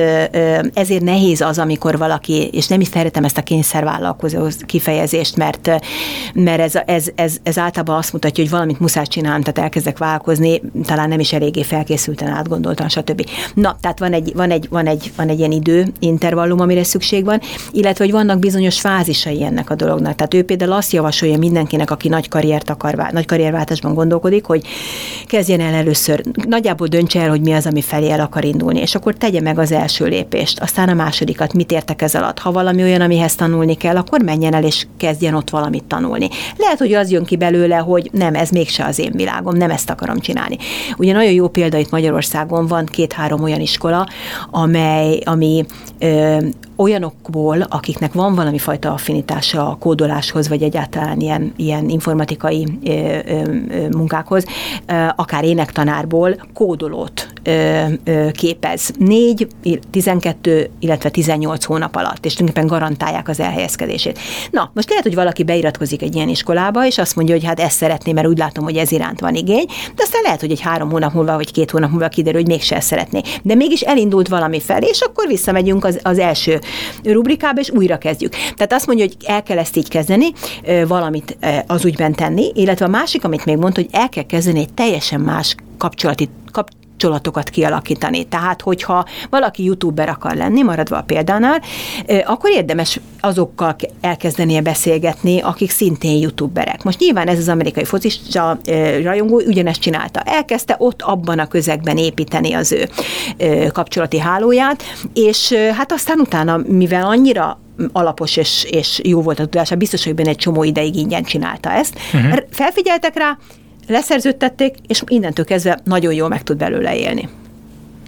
[0.74, 5.70] ezért nehéz az, amikor valaki, és nem is szeretem ezt a kényszervállalkozó kifejezést, mert,
[6.32, 10.60] mert ez, ez, ez, ez általában azt mutatja, hogy valamit muszáj csinálni, tehát elkezdek vállalkozni,
[10.84, 13.28] talán nem is eléggé felkészülten, átgondoltan, stb.
[13.54, 17.24] Na, tehát van egy, van egy, van egy, van egy ilyen idő intervallum, amire szükség
[17.24, 20.14] van, illetve hogy vannak bizonyos fázisai ennek a dolognak.
[20.14, 24.66] Tehát ő például azt javasolja mindenkinek, aki nagy karriert akar, nagy karrierváltásban gondolkodik, hogy
[25.26, 28.94] kezdjen el először, nagyjából döntse el, hogy mi az, ami felé el akar indulni, és
[28.94, 32.38] akkor tegye meg az első lépést, aztán a másodikat, mit értek ez alatt.
[32.38, 36.28] Ha valami olyan, amihez tanulni kell, akkor menjen el és kezdjen ott valamit tanulni.
[36.56, 39.70] Lehet, hogy az jön ki belőle, belőle, hogy nem, ez mégse az én világom, nem
[39.70, 40.56] ezt akarom csinálni.
[40.96, 44.08] Ugye nagyon jó példa itt Magyarországon van két-három olyan iskola,
[44.50, 45.64] amely, ami
[45.98, 46.36] ö,
[46.76, 53.88] olyanokból, akiknek van valami fajta affinitása a kódoláshoz, vagy egyáltalán ilyen, ilyen informatikai ö, ö,
[53.88, 54.44] munkákhoz,
[54.86, 57.25] ö, akár énektanárból kódolót
[58.32, 59.46] képez 4,
[59.90, 64.18] 12, illetve 18 hónap alatt, és tulajdonképpen garantálják az elhelyezkedését.
[64.50, 67.76] Na, most lehet, hogy valaki beiratkozik egy ilyen iskolába, és azt mondja, hogy hát ezt
[67.76, 70.90] szeretné, mert úgy látom, hogy ez iránt van igény, de aztán lehet, hogy egy három
[70.90, 73.20] hónap múlva, vagy két hónap múlva kiderül, hogy mégse ezt szeretné.
[73.42, 76.60] De mégis elindult valami felé, és akkor visszamegyünk az, az első
[77.02, 78.32] rubrikába, és újra kezdjük.
[78.32, 80.26] Tehát azt mondja, hogy el kell ezt így kezdeni,
[80.86, 81.36] valamit
[81.66, 85.20] az ügyben tenni, illetve a másik, amit még mondta, hogy el kell kezdeni egy teljesen
[85.20, 88.24] más kapcsolati kap, kapcsolatokat kialakítani.
[88.24, 91.62] Tehát, hogyha valaki youtuber akar lenni, maradva a példánál,
[92.24, 96.82] akkor érdemes azokkal elkezdenie beszélgetni, akik szintén youtuberek.
[96.82, 98.58] Most nyilván ez az amerikai focista
[99.02, 100.20] rajongó ugyanezt csinálta.
[100.20, 102.88] Elkezdte ott abban a közegben építeni az ő
[103.72, 104.82] kapcsolati hálóját,
[105.14, 107.60] és hát aztán utána, mivel annyira
[107.92, 111.72] alapos és, és jó volt a tudása, biztos, hogy benne egy csomó ideig ingyen csinálta
[111.72, 111.98] ezt.
[112.14, 112.38] Uh-huh.
[112.50, 113.38] Felfigyeltek rá,
[113.88, 117.28] leszerződtették, és innentől kezdve nagyon jól meg tud belőle élni.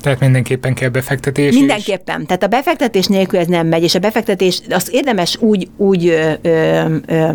[0.01, 1.55] Tehát mindenképpen kell befektetés.
[1.55, 2.21] Mindenképpen.
[2.21, 2.27] És...
[2.27, 6.33] Tehát a befektetés nélkül ez nem megy, és a befektetés azt érdemes úgy, úgy ö,
[6.43, 7.29] ö, ö,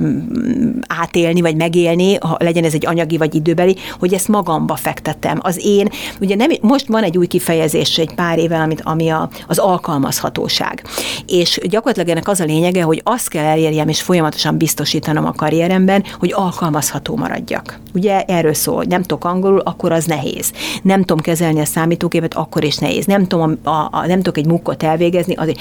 [0.88, 5.39] átélni, vagy megélni, ha legyen ez egy anyagi vagy időbeli, hogy ezt magamba fektetem.
[5.41, 5.89] Az én,
[6.20, 10.84] ugye nem, most van egy új kifejezés egy pár éve, amit, ami a, az alkalmazhatóság.
[11.28, 16.03] És gyakorlatilag ennek az a lényege, hogy azt kell elérjem, és folyamatosan biztosítanom a karrieremben,
[16.20, 17.80] hogy alkalmazható maradjak.
[17.93, 20.51] Ugye erről szól, nem tudok angolul, akkor az nehéz.
[20.84, 23.06] Nem tudom kezelni a számítógépet, akkor akkor is nehéz.
[23.06, 25.36] Nem tudom, a, a, nem tudok egy mukkot elvégezni.
[25.36, 25.60] Azért.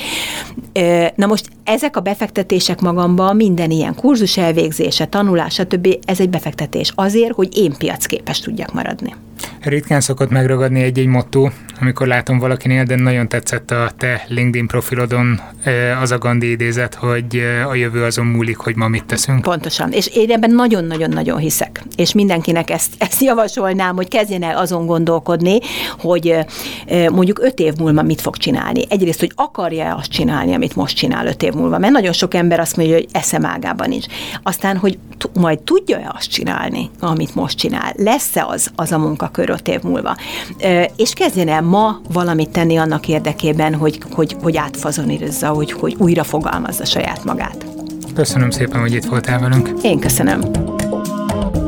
[1.16, 5.96] Na most ezek a befektetések magamba, minden ilyen kurzus elvégzése, tanulás, stb.
[6.04, 9.14] ez egy befektetés azért, hogy én piacképes tudjak maradni.
[9.60, 11.48] Ritkán szokott megragadni egy-egy motto,
[11.80, 15.40] amikor látom valakinél, de nagyon tetszett a te LinkedIn profilodon
[16.00, 19.42] az a Gandhi idézet, hogy a jövő azon múlik, hogy ma mit teszünk.
[19.42, 24.86] Pontosan, és én ebben nagyon-nagyon-nagyon hiszek, és mindenkinek ezt, ezt javasolnám, hogy kezdjen el azon
[24.86, 25.58] gondolkodni,
[25.98, 26.36] hogy
[26.88, 28.84] mondjuk öt év múlva mit fog csinálni.
[28.88, 32.60] Egyrészt, hogy akarja azt csinálni, amit most csinál öt év múlva, mert nagyon sok ember
[32.60, 34.06] azt mondja, hogy eszem ágában nincs.
[34.42, 39.50] Aztán, hogy t- majd tudja-e azt csinálni, amit most csinál, lesz-e az, az a munkakör
[39.50, 40.16] öt év múlva.
[40.96, 46.24] És kezdjen el ma valamit tenni annak érdekében, hogy, hogy, hogy átfazonírozza, hogy, hogy újra
[46.24, 47.66] fogalmazza saját magát.
[48.14, 49.70] Köszönöm szépen, hogy itt voltál velünk.
[49.82, 50.40] Én köszönöm.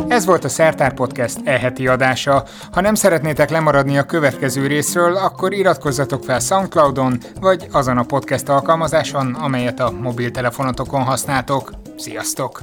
[0.09, 2.45] Ez volt a Szertár Podcast eheti adása.
[2.73, 8.49] Ha nem szeretnétek lemaradni a következő részről, akkor iratkozzatok fel Soundcloudon, vagy azon a podcast
[8.49, 11.73] alkalmazáson, amelyet a mobiltelefonotokon használtok.
[11.97, 12.63] Sziasztok!